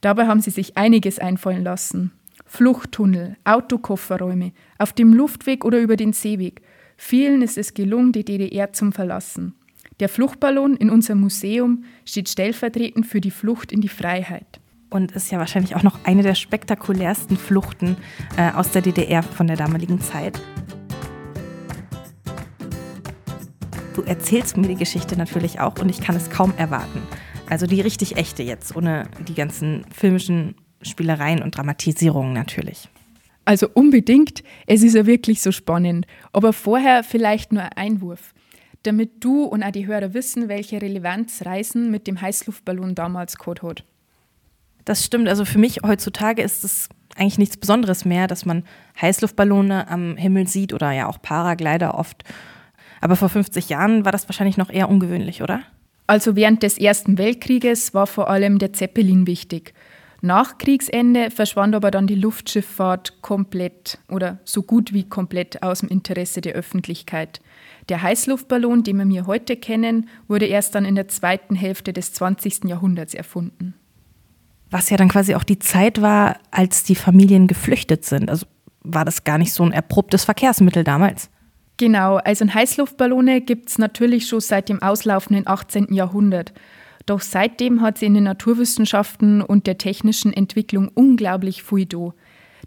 Dabei 0.00 0.28
haben 0.28 0.40
sie 0.40 0.50
sich 0.50 0.76
einiges 0.76 1.18
einfallen 1.18 1.64
lassen. 1.64 2.12
Fluchttunnel, 2.46 3.36
Autokofferräume, 3.44 4.52
auf 4.78 4.92
dem 4.92 5.12
Luftweg 5.12 5.64
oder 5.64 5.80
über 5.80 5.96
den 5.96 6.12
Seeweg. 6.12 6.62
Vielen 7.02 7.40
ist 7.40 7.56
es 7.56 7.72
gelungen, 7.72 8.12
die 8.12 8.26
DDR 8.26 8.74
zu 8.74 8.90
verlassen. 8.90 9.54
Der 10.00 10.10
Fluchtballon 10.10 10.76
in 10.76 10.90
unserem 10.90 11.22
Museum 11.22 11.84
steht 12.04 12.28
stellvertretend 12.28 13.06
für 13.06 13.22
die 13.22 13.30
Flucht 13.30 13.72
in 13.72 13.80
die 13.80 13.88
Freiheit. 13.88 14.60
Und 14.90 15.12
ist 15.12 15.32
ja 15.32 15.38
wahrscheinlich 15.38 15.74
auch 15.74 15.82
noch 15.82 16.04
eine 16.04 16.22
der 16.22 16.34
spektakulärsten 16.34 17.38
Fluchten 17.38 17.96
äh, 18.36 18.52
aus 18.52 18.70
der 18.72 18.82
DDR 18.82 19.22
von 19.22 19.46
der 19.46 19.56
damaligen 19.56 19.98
Zeit. 20.02 20.40
Du 23.94 24.02
erzählst 24.02 24.58
mir 24.58 24.68
die 24.68 24.76
Geschichte 24.76 25.16
natürlich 25.16 25.58
auch 25.58 25.78
und 25.78 25.88
ich 25.88 26.02
kann 26.02 26.16
es 26.16 26.28
kaum 26.28 26.52
erwarten. 26.58 27.00
Also 27.48 27.66
die 27.66 27.80
richtig 27.80 28.18
echte 28.18 28.42
jetzt, 28.42 28.76
ohne 28.76 29.08
die 29.26 29.34
ganzen 29.34 29.86
filmischen 29.90 30.54
Spielereien 30.82 31.42
und 31.42 31.56
Dramatisierungen 31.56 32.34
natürlich. 32.34 32.90
Also 33.50 33.68
unbedingt, 33.74 34.44
es 34.68 34.84
ist 34.84 34.94
ja 34.94 35.06
wirklich 35.06 35.42
so 35.42 35.50
spannend. 35.50 36.06
Aber 36.32 36.52
vorher 36.52 37.02
vielleicht 37.02 37.52
nur 37.52 37.64
ein 37.64 37.72
Einwurf, 37.74 38.32
damit 38.84 39.24
du 39.24 39.42
und 39.42 39.64
auch 39.64 39.72
die 39.72 39.88
Hörer 39.88 40.14
wissen, 40.14 40.48
welche 40.48 40.80
Relevanz 40.80 41.44
Reisen 41.44 41.90
mit 41.90 42.06
dem 42.06 42.20
Heißluftballon 42.20 42.94
damals 42.94 43.36
gehabt 43.36 43.64
hat. 43.64 43.84
Das 44.84 45.04
stimmt, 45.04 45.28
also 45.28 45.44
für 45.44 45.58
mich 45.58 45.80
heutzutage 45.84 46.42
ist 46.42 46.62
es 46.62 46.88
eigentlich 47.16 47.38
nichts 47.38 47.56
Besonderes 47.56 48.04
mehr, 48.04 48.28
dass 48.28 48.46
man 48.46 48.62
Heißluftballone 49.00 49.88
am 49.88 50.16
Himmel 50.16 50.46
sieht 50.46 50.72
oder 50.72 50.92
ja 50.92 51.08
auch 51.08 51.20
Paraglider 51.20 51.98
oft. 51.98 52.22
Aber 53.00 53.16
vor 53.16 53.30
50 53.30 53.68
Jahren 53.68 54.04
war 54.04 54.12
das 54.12 54.28
wahrscheinlich 54.28 54.58
noch 54.58 54.70
eher 54.70 54.88
ungewöhnlich, 54.88 55.42
oder? 55.42 55.62
Also 56.06 56.36
während 56.36 56.62
des 56.62 56.78
Ersten 56.78 57.18
Weltkrieges 57.18 57.94
war 57.94 58.06
vor 58.06 58.30
allem 58.30 58.60
der 58.60 58.72
Zeppelin 58.72 59.26
wichtig. 59.26 59.74
Nach 60.22 60.58
Kriegsende 60.58 61.30
verschwand 61.30 61.74
aber 61.74 61.90
dann 61.90 62.06
die 62.06 62.14
Luftschifffahrt 62.14 63.22
komplett 63.22 63.98
oder 64.08 64.38
so 64.44 64.62
gut 64.62 64.92
wie 64.92 65.08
komplett 65.08 65.62
aus 65.62 65.80
dem 65.80 65.88
Interesse 65.88 66.42
der 66.42 66.52
Öffentlichkeit. 66.52 67.40
Der 67.88 68.02
Heißluftballon, 68.02 68.82
den 68.82 69.08
wir 69.08 69.26
heute 69.26 69.56
kennen, 69.56 70.08
wurde 70.28 70.46
erst 70.46 70.74
dann 70.74 70.84
in 70.84 70.94
der 70.94 71.08
zweiten 71.08 71.54
Hälfte 71.54 71.92
des 71.92 72.12
20. 72.12 72.64
Jahrhunderts 72.64 73.14
erfunden. 73.14 73.74
Was 74.70 74.90
ja 74.90 74.96
dann 74.96 75.08
quasi 75.08 75.34
auch 75.34 75.42
die 75.42 75.58
Zeit 75.58 76.00
war, 76.02 76.38
als 76.50 76.84
die 76.84 76.94
Familien 76.94 77.46
geflüchtet 77.46 78.04
sind. 78.04 78.30
Also 78.30 78.46
war 78.82 79.04
das 79.04 79.24
gar 79.24 79.38
nicht 79.38 79.52
so 79.52 79.64
ein 79.64 79.72
erprobtes 79.72 80.24
Verkehrsmittel 80.24 80.84
damals. 80.84 81.30
Genau, 81.78 82.16
also 82.16 82.46
Heißluftballone 82.46 83.40
gibt 83.40 83.70
es 83.70 83.78
natürlich 83.78 84.28
schon 84.28 84.40
seit 84.40 84.68
dem 84.68 84.82
auslaufenden 84.82 85.46
18. 85.46 85.94
Jahrhundert. 85.94 86.52
Doch 87.10 87.22
seitdem 87.22 87.80
hat 87.80 87.98
sie 87.98 88.06
in 88.06 88.14
den 88.14 88.22
Naturwissenschaften 88.22 89.42
und 89.42 89.66
der 89.66 89.78
technischen 89.78 90.32
Entwicklung 90.32 90.86
unglaublich 90.94 91.64
viel 91.64 91.84
do. 91.84 92.14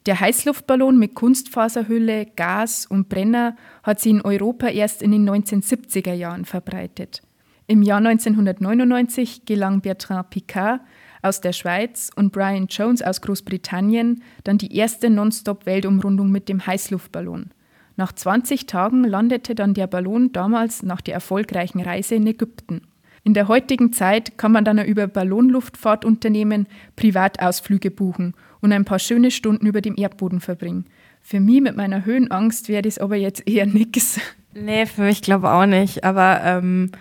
Der 0.05 0.19
Heißluftballon 0.19 0.99
mit 0.99 1.15
Kunstfaserhülle, 1.15 2.25
Gas 2.35 2.85
und 2.85 3.07
Brenner 3.07 3.55
hat 3.83 4.01
sie 4.01 4.09
in 4.09 4.19
Europa 4.19 4.67
erst 4.67 5.01
in 5.01 5.13
den 5.13 5.29
1970er 5.29 6.11
Jahren 6.11 6.43
verbreitet. 6.43 7.21
Im 7.67 7.83
Jahr 7.83 7.99
1999 7.99 9.45
gelang 9.45 9.79
Bertrand 9.79 10.29
Picard 10.29 10.81
aus 11.21 11.39
der 11.39 11.53
Schweiz 11.53 12.09
und 12.13 12.33
Brian 12.33 12.67
Jones 12.67 13.01
aus 13.01 13.21
Großbritannien 13.21 14.23
dann 14.43 14.57
die 14.57 14.75
erste 14.75 15.09
Nonstop-Weltumrundung 15.09 16.29
mit 16.29 16.49
dem 16.49 16.67
Heißluftballon. 16.67 17.51
Nach 17.95 18.11
20 18.11 18.65
Tagen 18.65 19.05
landete 19.05 19.55
dann 19.55 19.73
der 19.73 19.87
Ballon 19.87 20.33
damals 20.33 20.83
nach 20.83 20.99
der 20.99 21.13
erfolgreichen 21.13 21.79
Reise 21.79 22.15
in 22.15 22.27
Ägypten. 22.27 22.81
In 23.23 23.33
der 23.33 23.47
heutigen 23.47 23.93
Zeit 23.93 24.37
kann 24.37 24.51
man 24.51 24.65
dann 24.65 24.83
über 24.83 25.07
Ballonluftfahrtunternehmen 25.07 26.67
Privatausflüge 26.95 27.89
buchen 27.89 28.33
und 28.59 28.73
ein 28.73 28.83
paar 28.83 28.99
schöne 28.99 29.31
Stunden 29.31 29.65
über 29.65 29.81
dem 29.81 29.95
Erdboden 29.97 30.41
verbringen. 30.41 30.85
Für 31.21 31.39
mich 31.39 31.61
mit 31.61 31.77
meiner 31.77 32.03
Höhenangst 32.03 32.67
wäre 32.67 32.81
das 32.81 32.97
aber 32.99 33.15
jetzt 33.15 33.47
eher 33.47 33.65
nix. 33.65 34.19
Nee, 34.53 34.85
für 34.85 35.03
mich 35.03 35.21
glaube 35.21 35.51
auch 35.51 35.65
nicht. 35.65 36.03
Aber 36.03 36.41
ähm, 36.43 36.91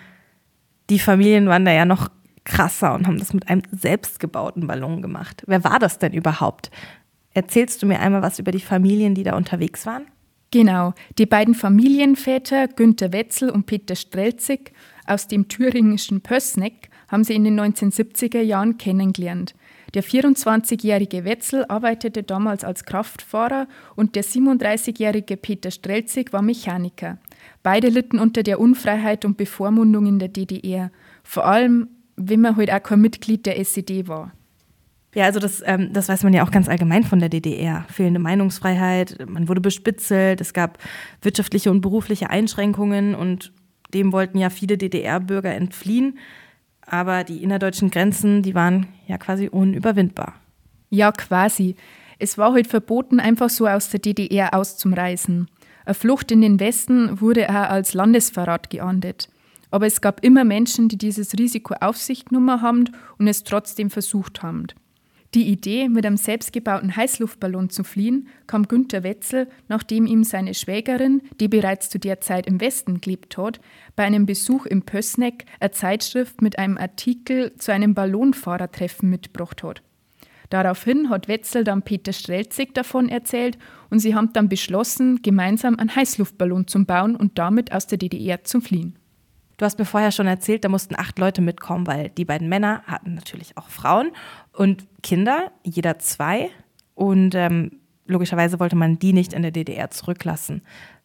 die 0.89 0.99
Familien 0.99 1.47
waren 1.47 1.65
da 1.65 1.71
ja 1.71 1.85
noch 1.85 2.09
krasser 2.45 2.93
und 2.93 3.05
haben 3.05 3.19
das 3.19 3.33
mit 3.33 3.49
einem 3.49 3.63
selbstgebauten 3.71 4.65
Ballon 4.65 5.01
gemacht. 5.01 5.43
Wer 5.45 5.63
war 5.63 5.79
das 5.79 5.99
denn 5.99 6.13
überhaupt? 6.13 6.71
Erzählst 7.33 7.81
du 7.81 7.85
mir 7.85 7.99
einmal 7.99 8.21
was 8.21 8.39
über 8.39 8.51
die 8.51 8.59
Familien, 8.59 9.13
die 9.13 9.23
da 9.23 9.35
unterwegs 9.35 9.85
waren? 9.85 10.05
Genau, 10.51 10.93
die 11.17 11.25
beiden 11.25 11.55
Familienväter 11.55 12.67
Günter 12.67 13.11
Wetzel 13.11 13.49
und 13.49 13.65
Peter 13.65 13.95
Strelzig 13.95 14.71
aus 15.07 15.27
dem 15.27 15.47
thüringischen 15.47 16.21
Pößneck 16.21 16.89
haben 17.07 17.23
sie 17.23 17.35
in 17.35 17.43
den 17.43 17.59
1970er 17.59 18.41
Jahren 18.41 18.77
kennengelernt. 18.77 19.55
Der 19.93 20.03
24-jährige 20.03 21.23
Wetzel 21.23 21.65
arbeitete 21.67 22.23
damals 22.23 22.63
als 22.63 22.83
Kraftfahrer 22.85 23.67
und 23.95 24.15
der 24.15 24.23
37-jährige 24.23 25.37
Peter 25.37 25.69
Strelzig 25.69 26.33
war 26.33 26.41
Mechaniker. 26.41 27.19
Beide 27.61 27.89
litten 27.89 28.17
unter 28.17 28.41
der 28.41 28.59
Unfreiheit 28.59 29.25
und 29.25 29.37
Bevormundung 29.37 30.07
in 30.07 30.19
der 30.19 30.29
DDR, 30.29 30.91
vor 31.23 31.45
allem 31.45 31.89
wenn 32.15 32.41
man 32.41 32.55
halt 32.55 32.71
auch 32.71 32.81
kein 32.81 33.01
Mitglied 33.01 33.45
der 33.45 33.59
SED 33.59 34.07
war. 34.07 34.33
Ja, 35.15 35.25
also 35.25 35.39
das, 35.39 35.61
ähm, 35.65 35.93
das 35.93 36.09
weiß 36.09 36.23
man 36.23 36.33
ja 36.33 36.43
auch 36.43 36.51
ganz 36.51 36.67
allgemein 36.67 37.03
von 37.03 37.19
der 37.19 37.29
DDR. 37.29 37.85
Fehlende 37.89 38.19
Meinungsfreiheit, 38.19 39.17
man 39.27 39.47
wurde 39.47 39.61
bespitzelt, 39.61 40.41
es 40.41 40.53
gab 40.53 40.79
wirtschaftliche 41.21 41.69
und 41.69 41.81
berufliche 41.81 42.31
Einschränkungen 42.31 43.13
und 43.13 43.53
dem 43.93 44.11
wollten 44.11 44.37
ja 44.37 44.49
viele 44.49 44.77
DDR-Bürger 44.77 45.53
entfliehen. 45.53 46.17
Aber 46.85 47.23
die 47.23 47.43
innerdeutschen 47.43 47.91
Grenzen, 47.91 48.41
die 48.41 48.55
waren 48.55 48.87
ja 49.07 49.17
quasi 49.17 49.47
unüberwindbar. 49.47 50.35
Ja, 50.89 51.11
quasi. 51.11 51.75
Es 52.19 52.37
war 52.37 52.53
halt 52.53 52.67
verboten, 52.67 53.19
einfach 53.19 53.49
so 53.49 53.67
aus 53.67 53.89
der 53.89 53.99
DDR 53.99 54.53
auszumreisen. 54.53 55.47
Eine 55.85 55.93
Flucht 55.93 56.31
in 56.31 56.41
den 56.41 56.59
Westen 56.59 57.19
wurde 57.19 57.49
auch 57.49 57.69
als 57.69 57.93
Landesverrat 57.93 58.69
geahndet. 58.69 59.29
Aber 59.71 59.87
es 59.87 60.01
gab 60.01 60.23
immer 60.23 60.43
Menschen, 60.43 60.87
die 60.87 60.97
dieses 60.97 61.33
Risiko 61.37 61.73
auf 61.81 61.97
sich 61.97 62.25
genommen 62.25 62.61
haben 62.61 62.85
und 63.17 63.27
es 63.27 63.43
trotzdem 63.43 63.89
versucht 63.89 64.43
haben. 64.43 64.67
Die 65.33 65.47
Idee, 65.47 65.89
mit 65.89 66.05
einem 66.05 66.17
selbstgebauten 66.17 66.95
Heißluftballon 66.95 67.71
zu 67.71 67.83
fliehen, 67.83 68.27
kam 68.45 68.67
Günter 68.67 69.01
Wetzel, 69.01 69.47
nachdem 69.67 70.05
ihm 70.05 70.23
seine 70.23 70.53
Schwägerin, 70.53 71.23
die 71.39 71.47
bereits 71.47 71.89
zu 71.89 71.97
der 71.97 72.21
Zeit 72.21 72.45
im 72.45 72.61
Westen 72.61 73.01
gelebt 73.01 73.35
hat, 73.37 73.59
bei 73.95 74.03
einem 74.03 74.27
Besuch 74.27 74.67
im 74.67 74.83
Pössneck 74.83 75.45
eine 75.59 75.71
Zeitschrift 75.71 76.43
mit 76.43 76.59
einem 76.59 76.77
Artikel 76.77 77.55
zu 77.57 77.73
einem 77.73 77.95
Ballonfahrertreffen 77.95 79.09
mitgebracht 79.09 79.63
hat. 79.63 79.81
Daraufhin 80.51 81.09
hat 81.09 81.27
Wetzel 81.27 81.63
dann 81.63 81.81
Peter 81.81 82.13
Strelzig 82.13 82.75
davon 82.75 83.09
erzählt 83.09 83.57
und 83.89 83.97
sie 83.97 84.13
haben 84.13 84.33
dann 84.33 84.49
beschlossen, 84.49 85.23
gemeinsam 85.23 85.79
einen 85.79 85.95
Heißluftballon 85.95 86.67
zu 86.67 86.85
bauen 86.85 87.15
und 87.15 87.39
damit 87.39 87.71
aus 87.71 87.87
der 87.87 87.97
DDR 87.97 88.43
zu 88.43 88.61
fliehen. 88.61 88.99
Du 89.63 89.65
hast 89.65 89.79
mir 89.79 89.85
vorher 89.85 90.11
schon 90.11 90.27
erzählt, 90.27 90.65
da 90.65 90.67
mussten 90.67 90.93
acht 90.99 91.17
Leute 91.17 91.41
mitkommen, 91.41 91.87
weil 91.87 92.09
die 92.09 92.25
beiden 92.25 92.49
Männer 92.49 92.81
hatten 92.85 93.15
natürlich 93.15 93.55
auch 93.55 93.69
Frauen 93.69 94.11
und 94.51 94.85
Kinder, 95.01 95.53
jeder 95.63 95.99
zwei. 95.99 96.49
Und 96.95 97.33
ähm, 97.33 97.79
logischerweise 98.05 98.59
wollte 98.59 98.75
man 98.75 98.99
die 98.99 99.13
nicht 99.13 99.31
in 99.31 99.41
der 99.41 99.51
DDR 99.51 99.89
zurücklassen. 99.89 100.63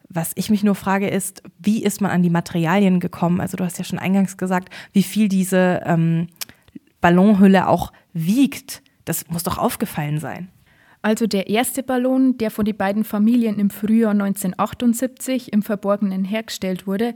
Was 0.09 0.33
ich 0.35 0.51
mich 0.51 0.65
nur 0.65 0.75
frage, 0.75 1.07
ist, 1.07 1.45
wie 1.61 1.85
ist 1.85 2.01
man 2.01 2.11
an 2.11 2.25
die 2.25 2.31
Materialien 2.31 2.99
gekommen? 2.99 3.41
Also 3.41 3.57
du 3.57 3.63
hast 3.65 3.79
ja 3.79 3.85
schon 3.85 4.01
eingangs 4.01 4.37
gesagt, 4.37 4.75
wie 4.93 5.05
viel 5.05 5.29
diese 5.29 5.81
ähm, 5.85 6.27
Ballonhülle 7.01 7.69
auch 7.69 7.93
wiegt. 8.13 8.83
Das 9.05 9.29
muss 9.29 9.45
doch 9.45 9.59
aufgefallen 9.59 10.19
sein. 10.19 10.49
Also 11.01 11.29
der 11.29 11.49
erste 11.49 11.85
Ballon, 11.85 12.39
der 12.39 12.51
von 12.51 12.65
den 12.65 12.77
beiden 12.77 13.05
Familien 13.05 13.61
im 13.61 13.71
Frühjahr 13.71 14.11
1978 14.11 15.53
im 15.53 15.63
Verborgenen 15.63 16.25
hergestellt 16.25 16.89
wurde, 16.89 17.15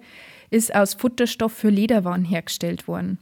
ist 0.52 0.74
aus 0.74 0.94
Futterstoff 0.94 1.52
für 1.52 1.70
Lederwaren 1.70 2.24
hergestellt 2.24 2.86
worden. 2.86 3.18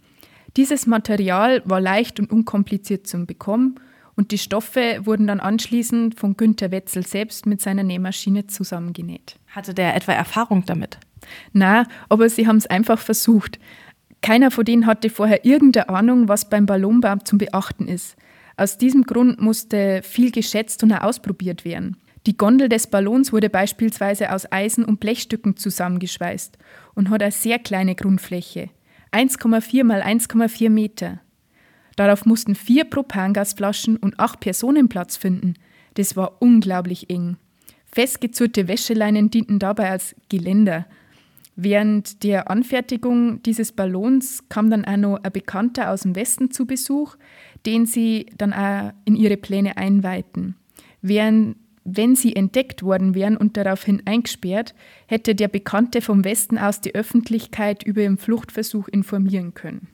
Dieses 0.56 0.86
Material 0.86 1.62
war 1.64 1.80
leicht 1.80 2.18
und 2.18 2.30
unkompliziert 2.30 3.06
zum 3.06 3.26
Bekommen 3.26 3.78
und 4.16 4.32
die 4.32 4.38
Stoffe 4.38 5.00
wurden 5.04 5.28
dann 5.28 5.40
anschließend 5.40 6.18
von 6.18 6.36
Günter 6.36 6.70
Wetzel 6.70 7.06
selbst 7.06 7.46
mit 7.46 7.60
seiner 7.60 7.84
Nähmaschine 7.84 8.48
zusammengenäht. 8.48 9.36
Hatte 9.48 9.74
der 9.74 9.94
etwa 9.94 10.12
Erfahrung 10.12 10.64
damit? 10.66 10.98
Na, 11.52 11.86
aber 12.08 12.28
sie 12.28 12.46
haben 12.46 12.56
es 12.56 12.66
einfach 12.66 12.98
versucht. 12.98 13.58
Keiner 14.22 14.50
von 14.50 14.64
denen 14.64 14.86
hatte 14.86 15.08
vorher 15.08 15.44
irgendeine 15.44 15.88
Ahnung, 15.88 16.28
was 16.28 16.50
beim 16.50 16.66
Ballonbau 16.66 17.16
zu 17.24 17.38
beachten 17.38 17.88
ist. 17.88 18.16
Aus 18.56 18.76
diesem 18.76 19.04
Grund 19.04 19.40
musste 19.40 20.02
viel 20.02 20.30
geschätzt 20.32 20.82
und 20.82 20.92
auch 20.92 21.02
ausprobiert 21.02 21.64
werden. 21.64 21.96
Die 22.26 22.36
Gondel 22.36 22.68
des 22.68 22.86
Ballons 22.86 23.32
wurde 23.32 23.48
beispielsweise 23.48 24.32
aus 24.32 24.50
Eisen- 24.52 24.84
und 24.84 25.00
Blechstücken 25.00 25.56
zusammengeschweißt 25.56 26.58
und 26.94 27.10
hat 27.10 27.22
eine 27.22 27.32
sehr 27.32 27.58
kleine 27.58 27.94
Grundfläche. 27.94 28.68
1,4 29.12 29.84
mal 29.84 30.02
1,4 30.02 30.68
Meter. 30.68 31.20
Darauf 31.96 32.26
mussten 32.26 32.54
vier 32.54 32.84
Propangasflaschen 32.84 33.96
und 33.96 34.20
acht 34.20 34.40
Personen 34.40 34.88
Platz 34.88 35.16
finden. 35.16 35.54
Das 35.94 36.14
war 36.16 36.40
unglaublich 36.40 37.10
eng. 37.10 37.36
Festgezurrte 37.86 38.68
Wäscheleinen 38.68 39.30
dienten 39.30 39.58
dabei 39.58 39.90
als 39.90 40.14
Geländer. 40.28 40.86
Während 41.56 42.22
der 42.22 42.50
Anfertigung 42.50 43.42
dieses 43.42 43.72
Ballons 43.72 44.44
kam 44.48 44.70
dann 44.70 44.84
auch 44.84 44.96
noch 44.96 45.22
ein 45.22 45.32
Bekannter 45.32 45.90
aus 45.90 46.02
dem 46.02 46.14
Westen 46.14 46.50
zu 46.50 46.66
Besuch, 46.66 47.16
den 47.66 47.86
sie 47.86 48.26
dann 48.38 48.52
auch 48.52 48.92
in 49.04 49.16
ihre 49.16 49.36
Pläne 49.36 49.76
einweihten. 49.76 50.54
Während 51.02 51.56
wenn 51.84 52.14
sie 52.14 52.36
entdeckt 52.36 52.82
worden 52.82 53.14
wären 53.14 53.36
und 53.36 53.56
daraufhin 53.56 54.02
eingesperrt, 54.04 54.74
hätte 55.06 55.34
der 55.34 55.48
Bekannte 55.48 56.02
vom 56.02 56.24
Westen 56.24 56.58
aus 56.58 56.80
die 56.80 56.94
Öffentlichkeit 56.94 57.82
über 57.82 58.02
ihren 58.02 58.18
Fluchtversuch 58.18 58.88
informieren 58.88 59.54
können. 59.54 59.88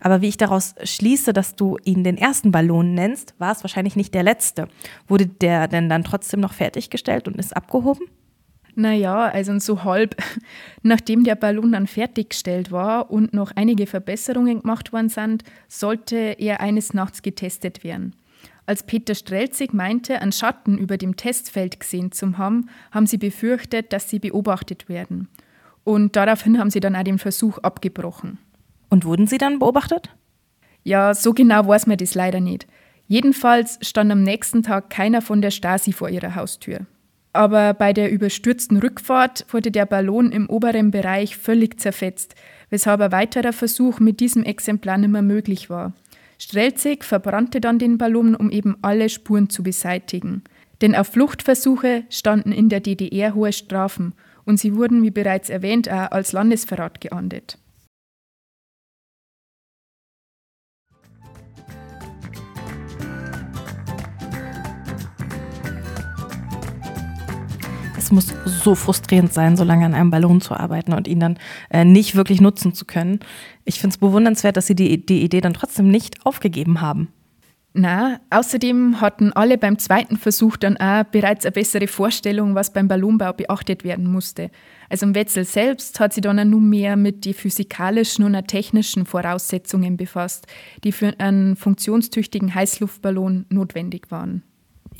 Aber 0.00 0.22
wie 0.22 0.28
ich 0.28 0.36
daraus 0.36 0.74
schließe, 0.82 1.32
dass 1.32 1.56
du 1.56 1.76
ihn 1.84 2.04
den 2.04 2.16
ersten 2.16 2.52
Ballon 2.52 2.94
nennst, 2.94 3.34
war 3.38 3.52
es 3.52 3.64
wahrscheinlich 3.64 3.96
nicht 3.96 4.14
der 4.14 4.22
letzte. 4.22 4.68
Wurde 5.08 5.26
der 5.26 5.66
denn 5.66 5.88
dann 5.88 6.04
trotzdem 6.04 6.40
noch 6.40 6.52
fertiggestellt 6.52 7.26
und 7.26 7.36
ist 7.36 7.56
abgehoben? 7.56 8.06
Naja, 8.76 9.26
also 9.26 9.58
so 9.58 9.82
halb. 9.82 10.14
Nachdem 10.82 11.24
der 11.24 11.34
Ballon 11.34 11.72
dann 11.72 11.88
fertiggestellt 11.88 12.70
war 12.70 13.10
und 13.10 13.34
noch 13.34 13.50
einige 13.56 13.88
Verbesserungen 13.88 14.60
gemacht 14.60 14.92
worden 14.92 15.08
sind, 15.08 15.42
sollte 15.66 16.16
er 16.38 16.60
eines 16.60 16.94
Nachts 16.94 17.22
getestet 17.22 17.82
werden. 17.82 18.14
Als 18.68 18.82
Peter 18.82 19.14
Strelzig 19.14 19.72
meinte, 19.72 20.20
einen 20.20 20.30
Schatten 20.30 20.76
über 20.76 20.98
dem 20.98 21.16
Testfeld 21.16 21.80
gesehen 21.80 22.12
zu 22.12 22.36
haben, 22.36 22.68
haben 22.90 23.06
sie 23.06 23.16
befürchtet, 23.16 23.94
dass 23.94 24.10
sie 24.10 24.18
beobachtet 24.18 24.90
werden. 24.90 25.28
Und 25.84 26.16
daraufhin 26.16 26.58
haben 26.58 26.68
sie 26.68 26.80
dann 26.80 26.94
auch 26.94 27.02
den 27.02 27.18
Versuch 27.18 27.56
abgebrochen. 27.56 28.36
Und 28.90 29.06
wurden 29.06 29.26
sie 29.26 29.38
dann 29.38 29.58
beobachtet? 29.58 30.14
Ja, 30.84 31.14
so 31.14 31.32
genau 31.32 31.66
weiß 31.66 31.86
man 31.86 31.96
das 31.96 32.14
leider 32.14 32.40
nicht. 32.40 32.66
Jedenfalls 33.06 33.78
stand 33.80 34.12
am 34.12 34.22
nächsten 34.22 34.62
Tag 34.62 34.90
keiner 34.90 35.22
von 35.22 35.40
der 35.40 35.50
Stasi 35.50 35.92
vor 35.94 36.10
ihrer 36.10 36.34
Haustür. 36.34 36.80
Aber 37.32 37.72
bei 37.72 37.94
der 37.94 38.12
überstürzten 38.12 38.76
Rückfahrt 38.76 39.46
wurde 39.50 39.70
der 39.70 39.86
Ballon 39.86 40.30
im 40.30 40.46
oberen 40.50 40.90
Bereich 40.90 41.38
völlig 41.38 41.80
zerfetzt, 41.80 42.34
weshalb 42.68 43.00
ein 43.00 43.12
weiterer 43.12 43.54
Versuch 43.54 43.98
mit 43.98 44.20
diesem 44.20 44.44
Exemplar 44.44 44.98
nicht 44.98 45.08
mehr 45.08 45.22
möglich 45.22 45.70
war. 45.70 45.94
Strelzig 46.38 47.04
verbrannte 47.04 47.60
dann 47.60 47.78
den 47.78 47.98
Ballon, 47.98 48.34
um 48.34 48.50
eben 48.50 48.76
alle 48.82 49.08
Spuren 49.08 49.50
zu 49.50 49.62
beseitigen. 49.62 50.44
Denn 50.80 50.94
auf 50.94 51.08
Fluchtversuche 51.08 52.04
standen 52.08 52.52
in 52.52 52.68
der 52.68 52.80
DDR 52.80 53.34
hohe 53.34 53.52
Strafen 53.52 54.14
und 54.44 54.58
sie 54.58 54.76
wurden, 54.76 55.02
wie 55.02 55.10
bereits 55.10 55.50
erwähnt, 55.50 55.90
auch 55.90 56.12
als 56.12 56.32
Landesverrat 56.32 57.00
geahndet. 57.00 57.58
Es 68.08 68.12
muss 68.12 68.34
so 68.46 68.74
frustrierend 68.74 69.34
sein, 69.34 69.58
so 69.58 69.64
lange 69.64 69.84
an 69.84 69.92
einem 69.92 70.10
Ballon 70.10 70.40
zu 70.40 70.54
arbeiten 70.54 70.94
und 70.94 71.06
ihn 71.06 71.20
dann 71.20 71.38
äh, 71.68 71.84
nicht 71.84 72.14
wirklich 72.14 72.40
nutzen 72.40 72.72
zu 72.72 72.86
können. 72.86 73.20
Ich 73.66 73.80
finde 73.80 73.92
es 73.92 73.98
bewundernswert, 73.98 74.56
dass 74.56 74.66
Sie 74.66 74.74
die, 74.74 75.04
die 75.04 75.22
Idee 75.22 75.42
dann 75.42 75.52
trotzdem 75.52 75.90
nicht 75.90 76.24
aufgegeben 76.24 76.80
haben. 76.80 77.08
Na, 77.74 78.18
außerdem 78.30 79.02
hatten 79.02 79.34
alle 79.34 79.58
beim 79.58 79.78
zweiten 79.78 80.16
Versuch 80.16 80.56
dann 80.56 80.78
auch 80.78 81.04
bereits 81.04 81.44
eine 81.44 81.52
bessere 81.52 81.86
Vorstellung, 81.86 82.54
was 82.54 82.72
beim 82.72 82.88
Ballonbau 82.88 83.34
beachtet 83.34 83.84
werden 83.84 84.10
musste. 84.10 84.50
Also 84.88 85.04
im 85.04 85.14
Wetzel 85.14 85.44
selbst 85.44 86.00
hat 86.00 86.14
sich 86.14 86.22
dann 86.22 86.38
auch 86.38 86.44
nunmehr 86.44 86.96
mit 86.96 87.26
den 87.26 87.34
physikalischen 87.34 88.24
und 88.24 88.48
technischen 88.48 89.04
Voraussetzungen 89.04 89.98
befasst, 89.98 90.46
die 90.82 90.92
für 90.92 91.12
einen 91.20 91.56
funktionstüchtigen 91.56 92.54
Heißluftballon 92.54 93.44
notwendig 93.50 94.10
waren. 94.10 94.44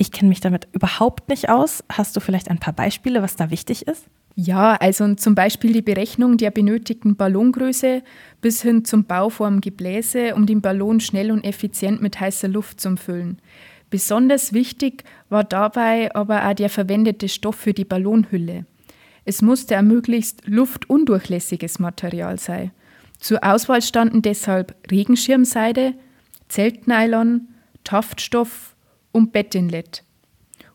Ich 0.01 0.13
kenne 0.13 0.29
mich 0.29 0.39
damit 0.39 0.69
überhaupt 0.71 1.27
nicht 1.27 1.49
aus. 1.49 1.83
Hast 1.91 2.15
du 2.15 2.21
vielleicht 2.21 2.49
ein 2.49 2.57
paar 2.57 2.73
Beispiele, 2.73 3.21
was 3.21 3.35
da 3.35 3.51
wichtig 3.51 3.85
ist? 3.85 4.05
Ja, 4.33 4.75
also 4.75 5.13
zum 5.15 5.35
Beispiel 5.35 5.73
die 5.73 5.81
Berechnung 5.81 6.37
der 6.37 6.51
benötigten 6.51 7.17
Ballongröße 7.17 8.01
bis 8.39 8.61
hin 8.61 8.85
zum 8.85 9.03
Bau 9.03 9.29
vom 9.29 9.59
Gebläse, 9.59 10.35
um 10.35 10.45
den 10.45 10.61
Ballon 10.61 11.01
schnell 11.01 11.31
und 11.31 11.43
effizient 11.43 12.01
mit 12.01 12.17
heißer 12.17 12.47
Luft 12.47 12.79
zu 12.79 12.95
füllen. 12.95 13.41
Besonders 13.89 14.53
wichtig 14.53 15.03
war 15.27 15.43
dabei 15.43 16.15
aber 16.15 16.47
auch 16.47 16.53
der 16.53 16.69
verwendete 16.69 17.27
Stoff 17.27 17.55
für 17.55 17.73
die 17.73 17.83
Ballonhülle. 17.83 18.65
Es 19.25 19.41
musste 19.41 19.75
ein 19.75 19.87
möglichst 19.87 20.47
luftundurchlässiges 20.47 21.77
Material 21.79 22.39
sein. 22.39 22.71
Zur 23.17 23.43
Auswahl 23.43 23.81
standen 23.81 24.21
deshalb 24.21 24.75
Regenschirmseide, 24.89 25.93
Zeltnylon, 26.47 27.49
Taftstoff 27.83 28.75
und 29.11 29.31
Bettinlet. 29.31 30.03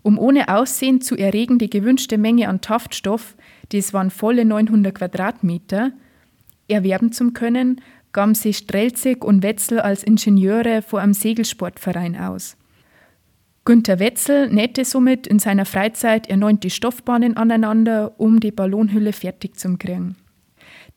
Um 0.02 0.18
ohne 0.18 0.48
Aussehen 0.48 1.00
zu 1.00 1.16
erregen 1.16 1.58
die 1.58 1.70
gewünschte 1.70 2.18
Menge 2.18 2.48
an 2.48 2.60
Taftstoff, 2.60 3.36
das 3.70 3.92
waren 3.94 4.10
volle 4.10 4.44
900 4.44 4.94
Quadratmeter, 4.94 5.92
erwerben 6.68 7.12
zu 7.12 7.32
können, 7.32 7.80
gaben 8.12 8.34
sich 8.34 8.58
Strelzig 8.58 9.24
und 9.24 9.42
Wetzel 9.42 9.80
als 9.80 10.02
Ingenieure 10.02 10.82
vor 10.82 11.00
einem 11.00 11.14
Segelsportverein 11.14 12.16
aus. 12.16 12.56
Günter 13.64 13.98
Wetzel 13.98 14.50
nähte 14.50 14.84
somit 14.84 15.26
in 15.26 15.38
seiner 15.38 15.64
Freizeit 15.64 16.28
erneut 16.28 16.62
die 16.62 16.70
Stoffbahnen 16.70 17.36
aneinander, 17.36 18.12
um 18.18 18.40
die 18.40 18.50
Ballonhülle 18.50 19.14
fertig 19.14 19.58
zu 19.58 19.76
kriegen. 19.78 20.16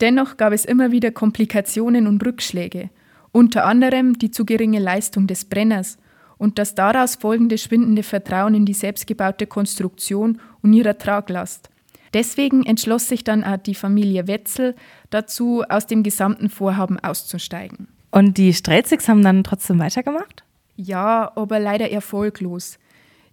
Dennoch 0.02 0.36
gab 0.36 0.52
es 0.52 0.66
immer 0.66 0.92
wieder 0.92 1.12
Komplikationen 1.12 2.08
und 2.08 2.26
Rückschläge, 2.26 2.90
unter 3.32 3.66
anderem 3.66 4.20
die 4.20 4.32
zu 4.32 4.46
geringe 4.46 4.80
Leistung 4.80 5.28
des 5.28 5.46
Brenners 5.46 5.98
und 6.38 6.60
das 6.60 6.76
daraus 6.76 7.16
folgende 7.16 7.58
schwindende 7.58 8.04
Vertrauen 8.04 8.56
in 8.56 8.66
die 8.66 8.74
selbstgebaute 8.74 9.48
Konstruktion 9.48 10.40
und 10.62 10.74
ihrer 10.74 10.98
Traglast. 10.98 11.70
Deswegen 12.14 12.66
entschloss 12.66 13.08
sich 13.08 13.24
dann 13.24 13.44
auch 13.44 13.58
die 13.58 13.76
Familie 13.76 14.28
Wetzel 14.28 14.76
dazu, 15.10 15.64
aus 15.68 15.88
dem 15.88 16.04
gesamten 16.04 16.50
Vorhaben 16.50 17.00
auszusteigen. 17.00 17.88
Und 18.12 18.38
die 18.38 18.54
Strelzigs 18.54 19.08
haben 19.08 19.24
dann 19.24 19.44
trotzdem 19.44 19.80
weitergemacht? 19.80 20.44
Ja, 20.76 21.32
aber 21.36 21.60
leider 21.60 21.92
erfolglos. 21.92 22.80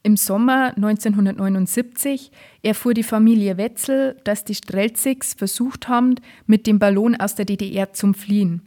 Im 0.02 0.18
Sommer 0.18 0.74
1979 0.76 2.30
erfuhr 2.62 2.92
die 2.92 3.02
Familie 3.02 3.56
Wetzel, 3.56 4.16
dass 4.24 4.44
die 4.44 4.54
Strelzigs 4.54 5.32
versucht 5.32 5.88
haben, 5.88 6.16
mit 6.46 6.66
dem 6.66 6.78
Ballon 6.78 7.14
aus 7.14 7.36
der 7.36 7.46
DDR 7.46 7.92
zu 7.94 8.12
fliehen, 8.12 8.62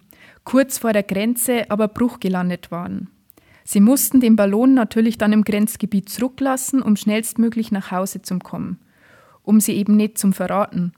kurz 0.46 0.80
vor 0.80 0.94
der 0.94 1.04
Grenze 1.04 1.70
aber 1.70 1.90
Bruch 1.90 2.20
gelandet 2.20 2.72
waren. 2.72 3.10
Sie 3.70 3.82
mussten 3.82 4.22
den 4.22 4.38
Ballon 4.38 4.76
natürlich 4.76 5.18
dann 5.18 5.34
im 5.34 5.44
Grenzgebiet 5.44 6.08
zurücklassen, 6.08 6.82
um 6.82 6.96
schnellstmöglich 6.96 7.70
nach 7.70 7.92
Hause 7.92 8.22
zu 8.22 8.40
kommen, 8.40 8.80
um 9.44 9.60
sie 9.60 9.74
eben 9.74 9.98
nicht 9.98 10.18
zum 10.18 10.32
Verraten. 10.32 10.94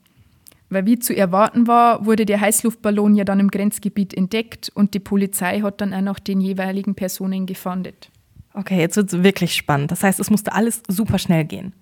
Weil 0.70 0.86
wie 0.86 1.00
zu 1.00 1.16
erwarten 1.16 1.66
war, 1.66 2.06
wurde 2.06 2.28
der 2.28 2.42
Heißluftballon 2.42 3.16
ja 3.16 3.24
dann 3.24 3.40
im 3.40 3.50
Grenzgebiet 3.50 4.14
entdeckt 4.14 4.72
und 4.76 4.94
die 4.94 5.00
Polizei 5.00 5.62
hat 5.62 5.82
dann 5.82 5.96
auch 5.96 6.02
noch 6.02 6.20
den 6.20 6.42
jeweiligen 6.42 6.94
Personen 6.94 7.48
gefahndet. 7.48 8.12
Okay, 8.54 8.80
jetzt 8.80 8.98
wird 8.98 9.14
es 9.14 9.24
wirklich 9.24 9.56
spannend. 9.56 9.90
Das 9.90 10.04
heißt, 10.04 10.20
es 10.20 10.30
musste 10.30 10.54
alles 10.54 10.84
super 10.88 11.18
schnell 11.18 11.46
gehen. 11.46 11.74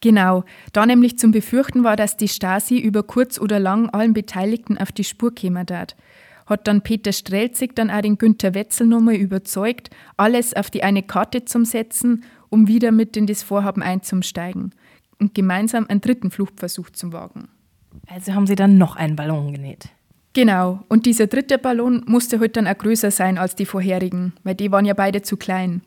Genau, 0.00 0.44
da 0.72 0.86
nämlich 0.86 1.18
zum 1.18 1.32
Befürchten 1.32 1.82
war, 1.82 1.96
dass 1.96 2.16
die 2.16 2.28
Stasi 2.28 2.78
über 2.78 3.02
kurz 3.02 3.40
oder 3.40 3.58
lang 3.58 3.90
allen 3.90 4.12
Beteiligten 4.12 4.78
auf 4.78 4.92
die 4.92 5.02
Spur 5.02 5.34
käme 5.34 5.64
dort. 5.64 5.96
Hat 6.50 6.66
dann 6.66 6.82
Peter 6.82 7.12
Strelzig 7.12 7.74
dann 7.76 7.90
auch 7.90 8.02
den 8.02 8.18
Günter 8.18 8.54
Wetzel 8.54 8.86
nochmal 8.86 9.14
überzeugt, 9.14 9.88
alles 10.16 10.52
auf 10.52 10.68
die 10.68 10.82
eine 10.82 11.02
Karte 11.02 11.44
zu 11.44 11.64
setzen, 11.64 12.24
um 12.48 12.66
wieder 12.66 12.90
mit 12.90 13.16
in 13.16 13.26
das 13.26 13.44
Vorhaben 13.44 13.82
einzusteigen 13.82 14.74
und 15.20 15.34
gemeinsam 15.34 15.86
einen 15.88 16.00
dritten 16.00 16.30
Fluchtversuch 16.30 16.90
zu 16.90 17.12
wagen. 17.12 17.48
Also 18.08 18.34
haben 18.34 18.48
Sie 18.48 18.56
dann 18.56 18.78
noch 18.78 18.96
einen 18.96 19.14
Ballon 19.14 19.52
genäht. 19.52 19.90
Genau, 20.32 20.84
und 20.88 21.06
dieser 21.06 21.28
dritte 21.28 21.56
Ballon 21.56 22.02
musste 22.06 22.36
heute 22.36 22.42
halt 22.42 22.56
dann 22.56 22.66
auch 22.68 22.78
größer 22.78 23.10
sein 23.10 23.38
als 23.38 23.54
die 23.54 23.66
vorherigen, 23.66 24.32
weil 24.42 24.54
die 24.54 24.70
waren 24.70 24.84
ja 24.84 24.94
beide 24.94 25.22
zu 25.22 25.36
klein. 25.36 25.82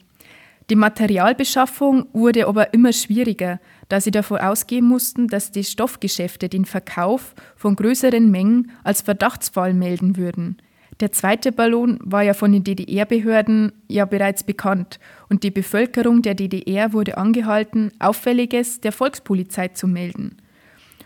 Die 0.69 0.75
Materialbeschaffung 0.75 2.07
wurde 2.13 2.47
aber 2.47 2.73
immer 2.73 2.93
schwieriger, 2.93 3.59
da 3.89 3.99
sie 3.99 4.11
davon 4.11 4.37
ausgehen 4.37 4.85
mussten, 4.85 5.27
dass 5.27 5.51
die 5.51 5.63
Stoffgeschäfte 5.63 6.47
den 6.47 6.65
Verkauf 6.65 7.35
von 7.55 7.75
größeren 7.75 8.31
Mengen 8.31 8.71
als 8.83 9.01
Verdachtsfall 9.01 9.73
melden 9.73 10.15
würden. 10.15 10.57
Der 10.99 11.11
zweite 11.11 11.51
Ballon 11.51 11.99
war 12.01 12.21
ja 12.21 12.33
von 12.33 12.51
den 12.51 12.63
DDR-Behörden 12.63 13.73
ja 13.89 14.05
bereits 14.05 14.43
bekannt 14.43 14.99
und 15.27 15.43
die 15.43 15.51
Bevölkerung 15.51 16.21
der 16.21 16.35
DDR 16.35 16.93
wurde 16.93 17.17
angehalten, 17.17 17.91
Auffälliges 17.99 18.79
der 18.79 18.91
Volkspolizei 18.91 19.69
zu 19.69 19.87
melden. 19.87 20.37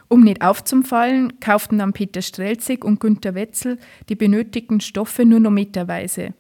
Um 0.09 0.23
nicht 0.23 0.41
aufzufallen, 0.41 1.39
kauften 1.39 1.79
dann 1.79 1.93
Peter 1.93 2.21
Strelzig 2.21 2.85
und 2.85 2.99
Günter 2.99 3.33
Wetzel 3.33 3.77
die 4.07 4.15
benötigten 4.15 4.81
Stoffe 4.81 5.25
nur 5.25 5.39
noch 5.39 5.51
meterweise. 5.51 6.33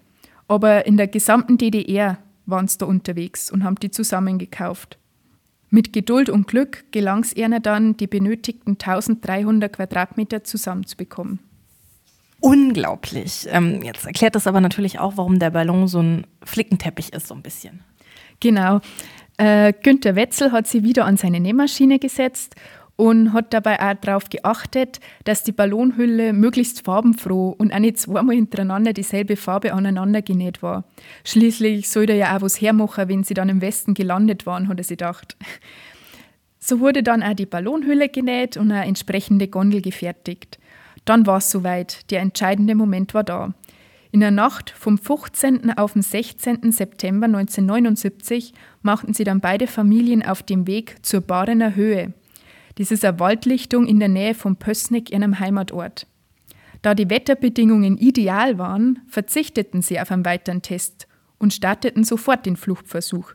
Aber 0.47 0.85
in 0.85 0.95
der 0.95 1.07
gesamten 1.07 1.57
DDR 1.57 2.19
waren 2.47 2.67
sie 2.67 2.79
da 2.79 2.85
unterwegs 2.85 3.51
und 3.51 3.63
haben 3.63 3.75
die 3.75 3.91
zusammen 3.91 4.39
gekauft. 4.39 4.97
Mit 5.69 5.91
Geduld 5.93 6.29
und 6.29 6.47
Glück 6.47 6.85
gelang 6.91 7.23
es 7.23 7.35
ihnen 7.35 7.61
dann, 7.61 7.97
die 7.97 8.07
benötigten 8.07 8.77
1300 8.79 9.73
Quadratmeter 9.73 10.43
zusammenzubekommen. 10.43 11.39
Unglaublich. 12.39 13.47
Ähm, 13.49 13.81
jetzt 13.83 14.05
erklärt 14.05 14.35
das 14.35 14.47
aber 14.47 14.61
natürlich 14.61 14.99
auch, 14.99 15.17
warum 15.17 15.39
der 15.39 15.49
Ballon 15.49 15.87
so 15.87 16.01
ein 16.01 16.25
Flickenteppich 16.43 17.13
ist, 17.13 17.27
so 17.27 17.35
ein 17.35 17.41
bisschen. 17.41 17.81
Genau. 18.39 18.79
Äh, 19.37 19.73
Günter 19.83 20.15
Wetzel 20.15 20.51
hat 20.51 20.67
sie 20.67 20.83
wieder 20.83 21.05
an 21.05 21.17
seine 21.17 21.39
Nähmaschine 21.39 21.99
gesetzt 21.99 22.55
und 22.97 23.31
hat 23.31 23.53
dabei 23.53 23.79
auch 23.79 23.93
darauf 24.01 24.29
geachtet, 24.29 24.99
dass 25.23 25.43
die 25.43 25.51
Ballonhülle 25.51 26.33
möglichst 26.33 26.83
farbenfroh 26.83 27.55
und 27.57 27.71
auch 27.71 27.79
nicht 27.79 27.99
zweimal 27.99 28.35
hintereinander 28.35 28.91
dieselbe 28.91 29.37
Farbe 29.37 29.73
aneinander 29.73 30.23
genäht 30.23 30.61
war. 30.63 30.83
Schließlich 31.23 31.89
soll 31.89 32.09
er 32.09 32.15
ja 32.15 32.35
auch 32.35 32.41
was 32.41 32.59
hermachen, 32.59 33.07
wenn 33.07 33.23
sie 33.23 33.35
dann 33.35 33.49
im 33.49 33.61
Westen 33.61 33.93
gelandet 33.93 34.45
waren, 34.45 34.67
hat 34.67 34.79
er 34.79 34.83
sich 34.83 34.97
gedacht. 34.97 35.37
So 36.59 36.79
wurde 36.79 37.03
dann 37.03 37.21
auch 37.21 37.35
die 37.35 37.45
Ballonhülle 37.45 38.09
genäht 38.09 38.57
und 38.57 38.71
eine 38.71 38.85
entsprechende 38.85 39.47
Gondel 39.47 39.81
gefertigt. 39.81 40.59
Dann 41.05 41.27
war 41.27 41.37
es 41.37 41.51
soweit, 41.51 42.09
der 42.11 42.21
entscheidende 42.21 42.73
Moment 42.73 43.13
war 43.13 43.23
da. 43.23 43.53
In 44.11 44.21
der 44.21 44.31
Nacht 44.31 44.71
vom 44.71 44.97
15. 44.97 45.77
auf 45.77 45.93
den 45.93 46.01
16. 46.01 46.71
September 46.71 47.27
1979 47.27 48.53
machten 48.81 49.13
sie 49.13 49.23
dann 49.23 49.39
beide 49.39 49.67
Familien 49.67 50.25
auf 50.25 50.41
dem 50.41 50.65
Weg 50.65 50.95
zur 51.03 51.21
Barener 51.21 51.75
Höhe– 51.75 52.13
dies 52.77 52.91
ist 52.91 53.05
eine 53.05 53.19
Waldlichtung 53.19 53.87
in 53.87 53.99
der 53.99 54.09
Nähe 54.09 54.35
von 54.35 54.55
Pößneck, 54.55 55.11
ihrem 55.11 55.39
Heimatort. 55.39 56.07
Da 56.81 56.93
die 56.93 57.09
Wetterbedingungen 57.09 57.97
ideal 57.97 58.57
waren, 58.57 58.99
verzichteten 59.07 59.81
sie 59.81 59.99
auf 59.99 60.11
einen 60.11 60.25
weiteren 60.25 60.61
Test 60.61 61.07
und 61.39 61.53
starteten 61.53 62.03
sofort 62.03 62.45
den 62.45 62.55
Fluchtversuch. 62.55 63.33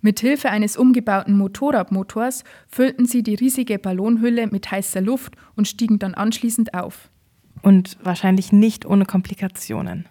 Mit 0.00 0.20
Hilfe 0.20 0.50
eines 0.50 0.76
umgebauten 0.76 1.36
Motorradmotors 1.38 2.44
füllten 2.68 3.06
sie 3.06 3.22
die 3.22 3.36
riesige 3.36 3.78
Ballonhülle 3.78 4.48
mit 4.48 4.70
heißer 4.70 5.00
Luft 5.00 5.34
und 5.56 5.66
stiegen 5.66 5.98
dann 5.98 6.14
anschließend 6.14 6.74
auf. 6.74 7.08
Und 7.62 7.96
wahrscheinlich 8.02 8.52
nicht 8.52 8.84
ohne 8.84 9.06
Komplikationen. 9.06 10.06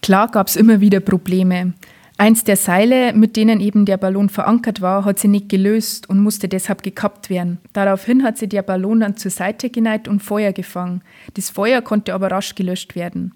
Klar 0.00 0.30
gab 0.30 0.48
es 0.48 0.56
immer 0.56 0.80
wieder 0.80 1.00
Probleme. 1.00 1.74
Eins 2.16 2.44
der 2.44 2.56
Seile, 2.56 3.12
mit 3.12 3.34
denen 3.36 3.60
eben 3.60 3.86
der 3.86 3.96
Ballon 3.96 4.28
verankert 4.28 4.80
war, 4.80 5.04
hat 5.04 5.18
sie 5.18 5.26
nicht 5.26 5.48
gelöst 5.48 6.08
und 6.08 6.20
musste 6.20 6.48
deshalb 6.48 6.84
gekappt 6.84 7.28
werden. 7.28 7.58
Daraufhin 7.72 8.22
hat 8.22 8.38
sie 8.38 8.48
der 8.48 8.62
Ballon 8.62 9.00
dann 9.00 9.16
zur 9.16 9.32
Seite 9.32 9.68
geneigt 9.68 10.06
und 10.06 10.22
Feuer 10.22 10.52
gefangen. 10.52 11.02
Das 11.34 11.50
Feuer 11.50 11.82
konnte 11.82 12.14
aber 12.14 12.30
rasch 12.30 12.54
gelöscht 12.54 12.94
werden. 12.94 13.34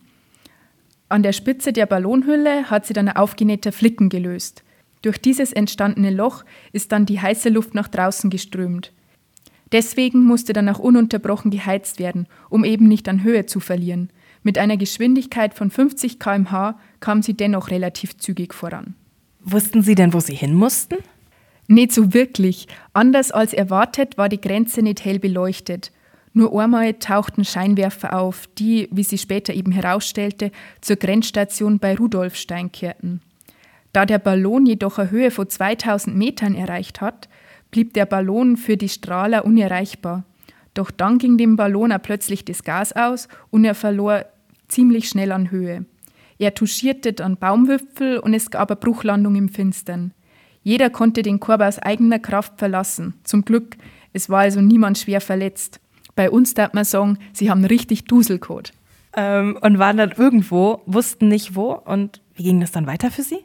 An 1.08 1.24
der 1.24 1.32
Spitze 1.32 1.72
der 1.72 1.86
Ballonhülle 1.86 2.70
hat 2.70 2.86
sie 2.86 2.92
dann 2.92 3.08
aufgenähter 3.08 3.72
Flicken 3.72 4.10
gelöst. 4.10 4.62
Durch 5.02 5.18
dieses 5.18 5.52
entstandene 5.52 6.10
Loch 6.10 6.44
ist 6.72 6.92
dann 6.92 7.06
die 7.06 7.20
heiße 7.20 7.48
Luft 7.48 7.74
nach 7.74 7.88
draußen 7.88 8.30
geströmt. 8.30 8.92
Deswegen 9.72 10.24
musste 10.24 10.52
dann 10.52 10.68
auch 10.68 10.78
ununterbrochen 10.78 11.50
geheizt 11.50 11.98
werden, 11.98 12.26
um 12.48 12.64
eben 12.64 12.86
nicht 12.86 13.08
an 13.08 13.24
Höhe 13.24 13.46
zu 13.46 13.58
verlieren. 13.58 14.10
Mit 14.42 14.58
einer 14.58 14.76
Geschwindigkeit 14.76 15.54
von 15.54 15.70
50 15.70 16.18
km/h 16.18 16.78
kam 17.00 17.22
sie 17.22 17.34
dennoch 17.34 17.70
relativ 17.70 18.16
zügig 18.18 18.54
voran. 18.54 18.94
Wussten 19.40 19.82
Sie 19.82 19.94
denn, 19.94 20.12
wo 20.12 20.20
Sie 20.20 20.34
hin 20.34 20.54
mussten? 20.54 20.96
Nicht 21.68 21.92
so 21.92 22.12
wirklich. 22.14 22.66
Anders 22.92 23.30
als 23.30 23.52
erwartet 23.52 24.18
war 24.18 24.28
die 24.28 24.40
Grenze 24.40 24.82
nicht 24.82 25.04
hell 25.04 25.18
beleuchtet. 25.18 25.92
Nur 26.32 26.58
einmal 26.60 26.94
tauchten 26.94 27.44
Scheinwerfer 27.44 28.18
auf, 28.18 28.48
die, 28.58 28.88
wie 28.90 29.02
sie 29.02 29.18
später 29.18 29.52
eben 29.54 29.72
herausstellte, 29.72 30.50
zur 30.80 30.96
Grenzstation 30.96 31.78
bei 31.78 31.94
Rudolfstein 31.96 32.72
kehrten. 32.72 33.20
Da 33.92 34.06
der 34.06 34.18
Ballon 34.18 34.66
jedoch 34.66 34.98
eine 34.98 35.10
Höhe 35.10 35.30
von 35.30 35.48
2000 35.48 36.16
Metern 36.16 36.54
erreicht 36.54 37.00
hat, 37.00 37.28
blieb 37.70 37.94
der 37.94 38.06
Ballon 38.06 38.56
für 38.56 38.76
die 38.76 38.88
Strahler 38.88 39.44
unerreichbar. 39.44 40.24
Doch 40.78 40.92
dann 40.92 41.18
ging 41.18 41.36
dem 41.36 41.56
Ballon 41.56 41.92
plötzlich 42.00 42.44
das 42.44 42.62
Gas 42.62 42.92
aus 42.92 43.26
und 43.50 43.64
er 43.64 43.74
verlor 43.74 44.26
ziemlich 44.68 45.08
schnell 45.08 45.32
an 45.32 45.50
Höhe. 45.50 45.86
Er 46.38 46.54
touchierte 46.54 47.12
dann 47.12 47.36
Baumwipfel 47.36 48.20
und 48.20 48.32
es 48.32 48.52
gab 48.52 48.70
eine 48.70 48.76
Bruchlandung 48.76 49.34
im 49.34 49.48
Finstern. 49.48 50.14
Jeder 50.62 50.88
konnte 50.88 51.22
den 51.22 51.40
Korb 51.40 51.62
aus 51.62 51.80
eigener 51.80 52.20
Kraft 52.20 52.60
verlassen. 52.60 53.14
Zum 53.24 53.44
Glück, 53.44 53.76
es 54.12 54.30
war 54.30 54.42
also 54.42 54.60
niemand 54.60 54.98
schwer 54.98 55.20
verletzt. 55.20 55.80
Bei 56.14 56.30
uns 56.30 56.54
darf 56.54 56.72
man 56.74 56.84
sagen, 56.84 57.18
sie 57.32 57.50
haben 57.50 57.64
richtig 57.64 58.04
Duselcode. 58.04 58.72
Ähm, 59.16 59.58
und 59.60 59.80
waren 59.80 59.96
dann 59.96 60.12
irgendwo, 60.12 60.82
wussten 60.86 61.26
nicht 61.26 61.56
wo. 61.56 61.72
Und 61.72 62.22
wie 62.36 62.44
ging 62.44 62.60
das 62.60 62.70
dann 62.70 62.86
weiter 62.86 63.10
für 63.10 63.22
Sie? 63.22 63.40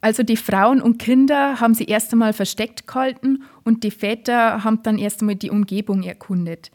Also 0.00 0.22
die 0.22 0.36
Frauen 0.36 0.80
und 0.80 0.98
Kinder 0.98 1.60
haben 1.60 1.74
sie 1.74 1.84
erst 1.84 2.12
einmal 2.12 2.32
versteckt 2.32 2.86
gehalten 2.86 3.42
und 3.64 3.82
die 3.82 3.90
Väter 3.90 4.62
haben 4.62 4.82
dann 4.82 4.98
erst 4.98 5.20
einmal 5.20 5.34
die 5.34 5.50
Umgebung 5.50 6.02
erkundet. 6.02 6.70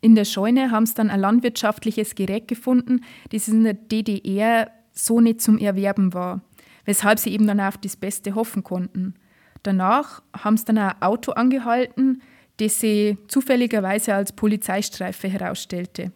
In 0.00 0.16
der 0.16 0.24
Scheune 0.24 0.72
haben 0.72 0.86
sie 0.86 0.94
dann 0.94 1.10
ein 1.10 1.20
landwirtschaftliches 1.20 2.16
Gerät 2.16 2.48
gefunden, 2.48 3.02
das 3.30 3.46
in 3.46 3.62
der 3.62 3.74
DDR 3.74 4.70
so 4.90 5.20
nicht 5.20 5.40
zum 5.40 5.58
Erwerben 5.58 6.12
war, 6.12 6.42
weshalb 6.84 7.20
sie 7.20 7.30
eben 7.30 7.46
dann 7.46 7.60
auf 7.60 7.78
das 7.78 7.96
Beste 7.96 8.34
hoffen 8.34 8.64
konnten. 8.64 9.14
Danach 9.62 10.22
haben 10.36 10.56
sie 10.56 10.64
dann 10.64 10.78
ein 10.78 11.00
Auto 11.00 11.32
angehalten, 11.32 12.22
das 12.56 12.80
sie 12.80 13.16
zufälligerweise 13.28 14.14
als 14.14 14.32
Polizeistreife 14.32 15.28
herausstellte. 15.28 16.10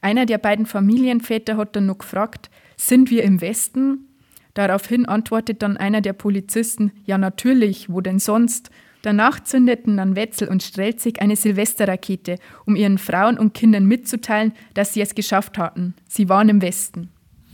Einer 0.00 0.24
der 0.24 0.38
beiden 0.38 0.64
Familienväter 0.64 1.58
hat 1.58 1.76
dann 1.76 1.86
noch 1.86 1.98
gefragt, 1.98 2.50
sind 2.76 3.10
wir 3.10 3.22
im 3.22 3.42
Westen? 3.42 4.08
Daraufhin 4.56 5.04
antwortet 5.04 5.60
dann 5.60 5.76
einer 5.76 6.00
der 6.00 6.14
Polizisten, 6.14 6.90
ja 7.04 7.18
natürlich, 7.18 7.90
wo 7.90 8.00
denn 8.00 8.18
sonst? 8.18 8.70
Danach 9.02 9.38
zündeten 9.40 9.98
dann 9.98 10.16
Wetzel 10.16 10.48
und 10.48 10.62
Strelzig 10.62 11.20
eine 11.20 11.36
Silvesterrakete, 11.36 12.36
um 12.64 12.74
ihren 12.74 12.96
Frauen 12.96 13.36
und 13.38 13.52
Kindern 13.52 13.84
mitzuteilen, 13.84 14.54
dass 14.72 14.94
sie 14.94 15.02
es 15.02 15.14
geschafft 15.14 15.58
hatten. 15.58 15.92
Sie 16.08 16.30
waren 16.30 16.48
im 16.48 16.62
Westen. 16.62 17.10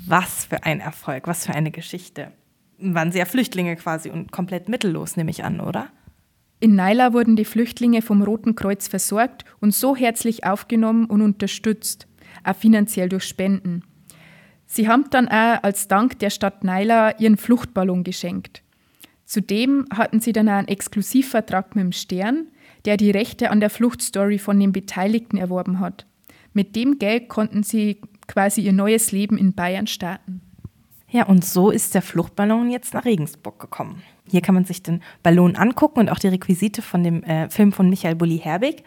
Was 0.07 0.45
für 0.45 0.63
ein 0.63 0.79
Erfolg, 0.79 1.27
was 1.27 1.45
für 1.45 1.55
eine 1.55 1.73
Geschichte. 1.73 2.31
Waren 2.79 3.11
sie 3.11 3.19
ja 3.19 3.25
Flüchtlinge 3.25 3.75
quasi 3.75 4.09
und 4.09 4.31
komplett 4.31 4.69
mittellos, 4.69 5.17
nehme 5.17 5.33
ich 5.33 5.43
an, 5.43 5.59
oder? 5.59 5.89
In 6.61 6.77
Naila 6.77 7.13
wurden 7.13 7.35
die 7.35 7.45
Flüchtlinge 7.45 8.03
vom 8.03 8.23
Roten 8.23 8.55
Kreuz 8.55 8.87
versorgt 8.87 9.45
und 9.59 9.75
so 9.75 9.97
herzlich 9.97 10.45
aufgenommen 10.45 11.07
und 11.07 11.21
unterstützt, 11.21 12.07
auch 12.45 12.55
finanziell 12.55 13.09
durch 13.09 13.25
Spenden. 13.25 13.83
Sie 14.75 14.89
haben 14.89 15.05
dann 15.11 15.29
auch 15.29 15.63
als 15.63 15.87
Dank 15.87 16.19
der 16.21 16.31
Stadt 16.31 16.65
Naila 16.65 17.19
ihren 17.19 17.37
Fluchtballon 17.37 18.05
geschenkt. 18.05 18.63
Zudem 19.27 19.85
hatten 19.95 20.21
sie 20.21 20.33
dann 20.33 20.49
einen 20.49 20.67
Exklusivvertrag 20.67 21.77
mit 21.77 21.85
dem 21.85 21.93
Stern, 21.93 22.47
der 22.87 22.97
die 22.97 23.11
Rechte 23.11 23.51
an 23.51 23.61
der 23.61 23.69
Fluchtstory 23.69 24.39
von 24.39 24.59
den 24.59 24.73
Beteiligten 24.73 25.37
erworben 25.37 25.79
hat. 25.79 26.07
Mit 26.55 26.75
dem 26.75 26.99
Geld 26.99 27.29
konnten 27.29 27.65
sie 27.65 28.01
quasi 28.27 28.63
ihr 28.63 28.73
neues 28.73 29.13
Leben 29.13 29.37
in 29.37 29.53
Bayern 29.53 29.87
starten. 29.87 30.41
Ja, 31.11 31.27
und 31.27 31.45
so 31.45 31.71
ist 31.71 31.95
der 31.95 32.01
Fluchtballon 32.01 32.71
jetzt 32.71 32.95
nach 32.95 33.05
Regensburg 33.05 33.59
gekommen. 33.59 34.03
Hier 34.27 34.41
kann 34.41 34.55
man 34.55 34.65
sich 34.65 34.83
den 34.83 35.03
Ballon 35.23 35.55
angucken 35.55 36.01
und 36.01 36.09
auch 36.09 36.19
die 36.19 36.29
Requisite 36.29 36.81
von 36.81 37.05
dem 37.05 37.23
äh, 37.25 37.51
Film 37.51 37.73
von 37.73 37.91
Michael 37.91 38.15
Bulli-Herbig. 38.15 38.85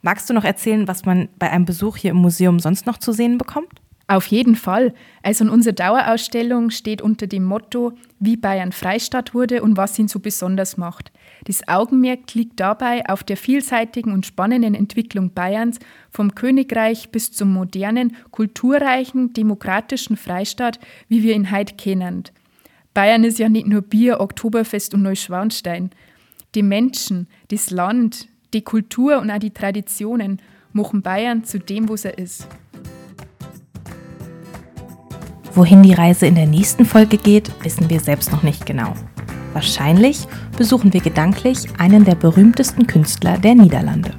Magst 0.00 0.30
du 0.30 0.32
noch 0.32 0.44
erzählen, 0.44 0.88
was 0.88 1.04
man 1.04 1.28
bei 1.38 1.50
einem 1.50 1.66
Besuch 1.66 1.98
hier 1.98 2.12
im 2.12 2.16
Museum 2.16 2.60
sonst 2.60 2.86
noch 2.86 2.96
zu 2.96 3.12
sehen 3.12 3.36
bekommt? 3.36 3.82
Auf 4.10 4.26
jeden 4.28 4.56
Fall. 4.56 4.94
Also 5.22 5.44
in 5.44 5.50
unserer 5.50 5.74
Dauerausstellung 5.74 6.70
steht 6.70 7.02
unter 7.02 7.26
dem 7.26 7.44
Motto, 7.44 7.92
wie 8.18 8.38
Bayern 8.38 8.72
Freistaat 8.72 9.34
wurde 9.34 9.62
und 9.62 9.76
was 9.76 9.98
ihn 9.98 10.08
so 10.08 10.18
besonders 10.18 10.78
macht. 10.78 11.12
Das 11.44 11.68
Augenmerk 11.68 12.32
liegt 12.32 12.58
dabei 12.58 13.06
auf 13.06 13.22
der 13.22 13.36
vielseitigen 13.36 14.12
und 14.12 14.24
spannenden 14.24 14.74
Entwicklung 14.74 15.34
Bayerns 15.34 15.78
vom 16.10 16.34
Königreich 16.34 17.10
bis 17.10 17.32
zum 17.32 17.52
modernen, 17.52 18.16
kulturreichen, 18.30 19.34
demokratischen 19.34 20.16
Freistaat, 20.16 20.80
wie 21.08 21.22
wir 21.22 21.34
ihn 21.34 21.52
heute 21.52 21.74
kennen. 21.74 22.24
Bayern 22.94 23.24
ist 23.24 23.38
ja 23.38 23.50
nicht 23.50 23.66
nur 23.66 23.82
Bier, 23.82 24.20
Oktoberfest 24.20 24.94
und 24.94 25.02
Neuschwanstein. 25.02 25.90
Die 26.54 26.62
Menschen, 26.62 27.28
das 27.48 27.70
Land, 27.70 28.28
die 28.54 28.62
Kultur 28.62 29.18
und 29.18 29.30
auch 29.30 29.38
die 29.38 29.52
Traditionen 29.52 30.40
machen 30.72 31.02
Bayern 31.02 31.44
zu 31.44 31.58
dem, 31.58 31.90
was 31.90 32.06
er 32.06 32.16
ist. 32.16 32.48
Wohin 35.58 35.82
die 35.82 35.92
Reise 35.92 36.26
in 36.28 36.36
der 36.36 36.46
nächsten 36.46 36.84
Folge 36.84 37.16
geht, 37.16 37.50
wissen 37.64 37.90
wir 37.90 37.98
selbst 37.98 38.30
noch 38.30 38.44
nicht 38.44 38.64
genau. 38.64 38.94
Wahrscheinlich 39.54 40.28
besuchen 40.56 40.92
wir 40.92 41.00
gedanklich 41.00 41.66
einen 41.78 42.04
der 42.04 42.14
berühmtesten 42.14 42.86
Künstler 42.86 43.38
der 43.38 43.56
Niederlande. 43.56 44.12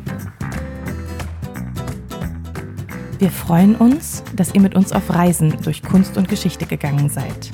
Wir 3.19 3.31
freuen 3.31 3.77
uns, 3.77 4.21
dass 4.35 4.53
ihr 4.53 4.59
mit 4.59 4.75
uns 4.75 4.91
auf 4.91 5.15
Reisen 5.15 5.55
durch 5.63 5.81
Kunst 5.81 6.17
und 6.17 6.27
Geschichte 6.27 6.65
gegangen 6.65 7.07
seid. 7.07 7.51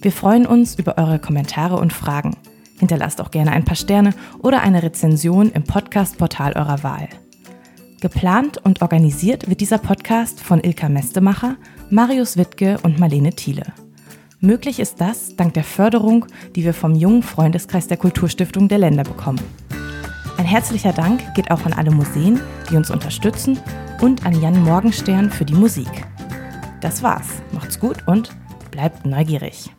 Wir 0.00 0.12
freuen 0.12 0.46
uns 0.46 0.76
über 0.76 0.96
eure 0.96 1.18
Kommentare 1.18 1.76
und 1.76 1.92
Fragen. 1.92 2.34
Hinterlasst 2.82 3.20
auch 3.20 3.30
gerne 3.30 3.52
ein 3.52 3.64
paar 3.64 3.76
Sterne 3.76 4.12
oder 4.40 4.60
eine 4.62 4.82
Rezension 4.82 5.52
im 5.52 5.62
Podcast-Portal 5.62 6.54
eurer 6.54 6.82
Wahl. 6.82 7.08
Geplant 8.00 8.58
und 8.58 8.82
organisiert 8.82 9.48
wird 9.48 9.60
dieser 9.60 9.78
Podcast 9.78 10.40
von 10.40 10.60
Ilka 10.60 10.88
Mestemacher, 10.88 11.54
Marius 11.90 12.36
Wittke 12.36 12.78
und 12.82 12.98
Marlene 12.98 13.34
Thiele. 13.34 13.62
Möglich 14.40 14.80
ist 14.80 15.00
das 15.00 15.36
dank 15.36 15.54
der 15.54 15.62
Förderung, 15.62 16.26
die 16.56 16.64
wir 16.64 16.74
vom 16.74 16.96
jungen 16.96 17.22
Freundeskreis 17.22 17.86
der 17.86 17.98
Kulturstiftung 17.98 18.66
der 18.66 18.78
Länder 18.78 19.04
bekommen. 19.04 19.40
Ein 20.36 20.46
herzlicher 20.46 20.92
Dank 20.92 21.36
geht 21.36 21.52
auch 21.52 21.64
an 21.64 21.74
alle 21.74 21.92
Museen, 21.92 22.40
die 22.68 22.74
uns 22.74 22.90
unterstützen 22.90 23.60
und 24.00 24.26
an 24.26 24.42
Jan 24.42 24.60
Morgenstern 24.64 25.30
für 25.30 25.44
die 25.44 25.54
Musik. 25.54 26.04
Das 26.80 27.04
war's. 27.04 27.28
Macht's 27.52 27.78
gut 27.78 27.98
und 28.08 28.30
bleibt 28.72 29.06
neugierig. 29.06 29.70